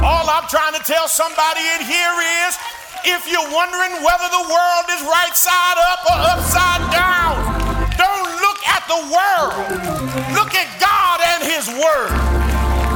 All 0.00 0.24
I'm 0.32 0.48
trying 0.48 0.72
to 0.72 0.80
tell 0.80 1.04
somebody 1.04 1.60
in 1.76 1.84
here 1.84 2.16
is 2.48 2.56
if 3.04 3.28
you're 3.28 3.52
wondering 3.52 4.00
whether 4.00 4.24
the 4.32 4.44
world 4.48 4.86
is 4.96 5.04
right 5.04 5.36
side 5.36 5.76
up 5.76 6.00
or 6.08 6.16
upside 6.32 6.80
down, 6.88 7.36
don't 8.00 8.32
look 8.40 8.64
at 8.64 8.80
the 8.88 8.96
world. 9.12 9.60
Look 10.32 10.56
at 10.56 10.64
God 10.80 11.20
and 11.36 11.44
His 11.44 11.68
Word. 11.68 12.16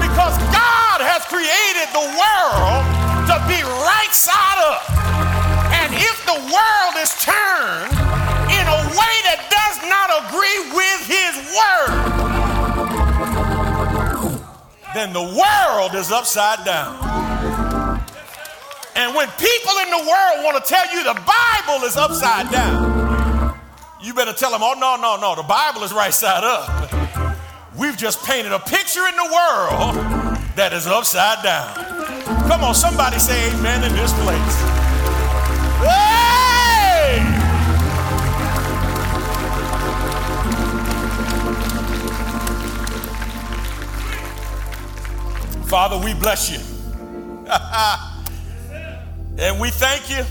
Because 0.01 0.33
God 0.49 1.05
has 1.05 1.21
created 1.29 1.93
the 1.93 2.09
world 2.09 2.81
to 3.29 3.37
be 3.53 3.61
right 3.85 4.15
side 4.17 4.65
up. 4.65 4.81
And 5.77 5.93
if 5.93 6.17
the 6.25 6.41
world 6.41 6.95
is 6.97 7.13
turned 7.21 7.93
in 8.49 8.65
a 8.65 8.81
way 8.97 9.15
that 9.29 9.45
does 9.53 9.77
not 9.93 10.09
agree 10.25 10.73
with 10.73 11.05
His 11.05 11.37
Word, 11.53 12.22
then 14.95 15.13
the 15.13 15.23
world 15.23 15.95
is 15.95 16.11
upside 16.11 16.65
down. 16.65 16.97
And 18.95 19.15
when 19.15 19.29
people 19.39 19.75
in 19.83 19.91
the 19.91 20.05
world 20.07 20.45
want 20.45 20.63
to 20.63 20.69
tell 20.69 20.85
you 20.93 21.03
the 21.03 21.15
Bible 21.15 21.85
is 21.85 21.97
upside 21.97 22.51
down, 22.51 23.59
you 24.03 24.13
better 24.15 24.33
tell 24.33 24.51
them, 24.51 24.61
oh, 24.63 24.75
no, 24.79 24.97
no, 24.97 25.17
no, 25.17 25.35
the 25.35 25.47
Bible 25.47 25.83
is 25.83 25.93
right 25.93 26.13
side 26.13 26.45
up. 26.45 26.93
We've 27.77 27.97
just 27.97 28.23
painted 28.25 28.53
a 28.53 28.59
picture 28.59 29.07
in 29.07 29.17
the 29.17 29.25
world 29.33 29.95
that 30.57 30.73
is 30.73 30.87
upside 30.87 31.43
down. 31.43 31.75
Come 32.49 32.65
on, 32.65 32.75
somebody 32.75 33.19
say 33.19 33.51
amen 33.55 33.85
in 33.85 33.97
this 33.97 34.13
place. 34.25 34.72
Father, 45.73 45.97
we 45.97 46.13
bless 46.13 46.51
you. 46.51 46.59
And 49.39 49.59
we 49.59 49.71
thank 49.71 50.11
you 50.11 50.23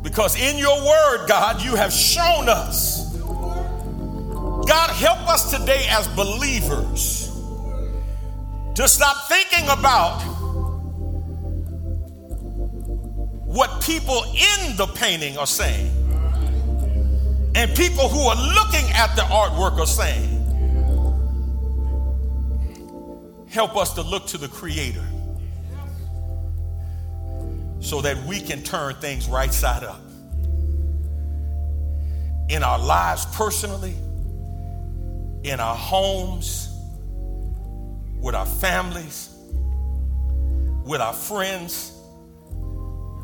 because 0.00 0.40
in 0.40 0.56
your 0.56 0.78
word, 0.86 1.26
God, 1.26 1.60
you 1.60 1.74
have 1.74 1.92
shown 1.92 2.48
us. 2.48 3.12
God, 3.16 4.90
help 4.90 5.28
us 5.28 5.50
today 5.50 5.84
as 5.90 6.06
believers 6.06 7.32
to 8.76 8.86
stop 8.86 9.28
thinking 9.28 9.64
about 9.68 10.20
what 13.44 13.82
people 13.82 14.22
in 14.32 14.76
the 14.76 14.86
painting 14.94 15.36
are 15.36 15.46
saying 15.48 15.90
and 17.56 17.74
people 17.74 18.08
who 18.08 18.20
are 18.20 18.36
looking 18.36 18.88
at 18.92 19.16
the 19.16 19.22
artwork 19.22 19.80
are 19.80 19.86
saying. 19.86 20.35
Help 23.56 23.74
us 23.78 23.94
to 23.94 24.02
look 24.02 24.26
to 24.26 24.36
the 24.36 24.48
Creator 24.48 25.02
so 27.80 28.02
that 28.02 28.22
we 28.26 28.38
can 28.38 28.62
turn 28.62 28.94
things 28.96 29.28
right 29.28 29.50
side 29.50 29.82
up 29.82 30.02
in 32.50 32.62
our 32.62 32.78
lives 32.78 33.24
personally, 33.34 33.94
in 35.42 35.58
our 35.58 35.74
homes, 35.74 36.68
with 38.20 38.34
our 38.34 38.44
families, 38.44 39.34
with 40.84 41.00
our 41.00 41.14
friends, 41.14 41.92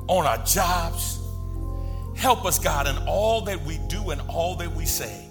on 0.09 0.25
our 0.25 0.43
jobs. 0.47 1.19
Help 2.17 2.47
us, 2.47 2.59
God, 2.59 2.87
in 2.87 2.97
all 3.07 3.43
that 3.43 3.63
we 3.67 3.79
do 3.87 4.09
and 4.09 4.23
all 4.29 4.57
that 4.57 4.73
we 4.75 4.87
say 4.87 5.29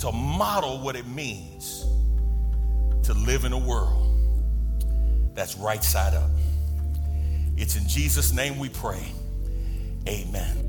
to 0.00 0.12
model 0.12 0.78
what 0.78 0.94
it 0.94 1.06
means 1.06 1.86
to 3.08 3.14
live 3.14 3.46
in 3.46 3.54
a 3.54 3.58
world 3.58 4.04
that's 5.34 5.56
right 5.56 5.82
side 5.82 6.12
up. 6.12 6.28
It's 7.56 7.74
in 7.74 7.88
Jesus' 7.88 8.32
name 8.32 8.58
we 8.58 8.68
pray. 8.68 9.02
Amen. 10.06 10.67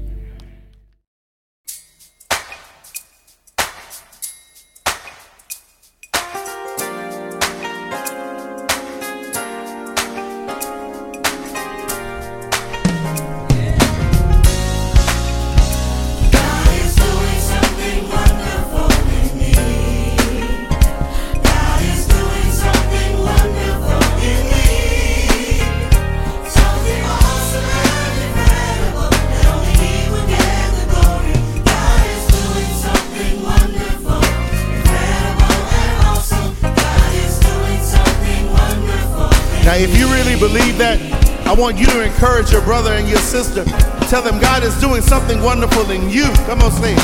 Want 41.60 41.78
you 41.78 41.86
to 41.88 42.02
encourage 42.04 42.52
your 42.52 42.62
brother 42.62 42.94
and 42.94 43.08
your 43.08 43.20
sister. 43.20 43.66
Tell 44.08 44.22
them 44.22 44.40
God 44.40 44.64
is 44.64 44.80
doing 44.80 45.02
something 45.02 45.42
wonderful 45.42 45.92
in 45.92 46.10
you. 46.10 46.32
Come 46.48 46.62
on, 46.62 46.72
sing. 46.72 46.96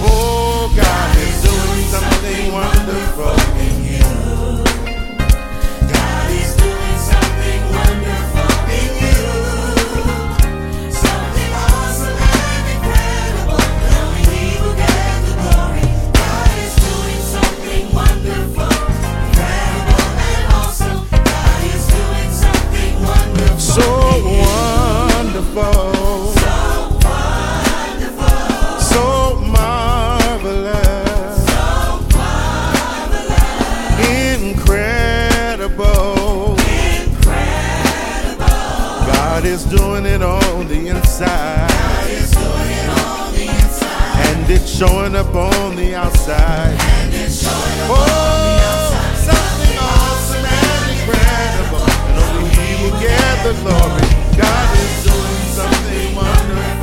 Oh, 0.00 0.72
God 0.74 1.17
showing 41.18 41.56
up 42.76 42.94
on 42.94 43.34
the 43.34 43.48
outside. 43.48 43.98
And 44.28 44.50
it's 44.50 44.78
showing 44.78 45.16
up 45.16 45.34
oh, 45.34 45.66
on 45.66 45.74
the 45.74 45.94
outside. 45.96 46.76
Oh, 47.90 48.94
something 49.16 49.78
awesome 49.80 50.46
and 50.46 50.86
incredible. 50.94 51.82
And 52.06 52.18
only 52.22 52.50
He 52.54 52.68
will 52.84 53.00
get 53.00 53.36
the 53.42 53.54
glory. 53.62 54.06
God 54.36 54.68
is 54.78 55.02
doing 55.02 55.46
something. 55.56 56.77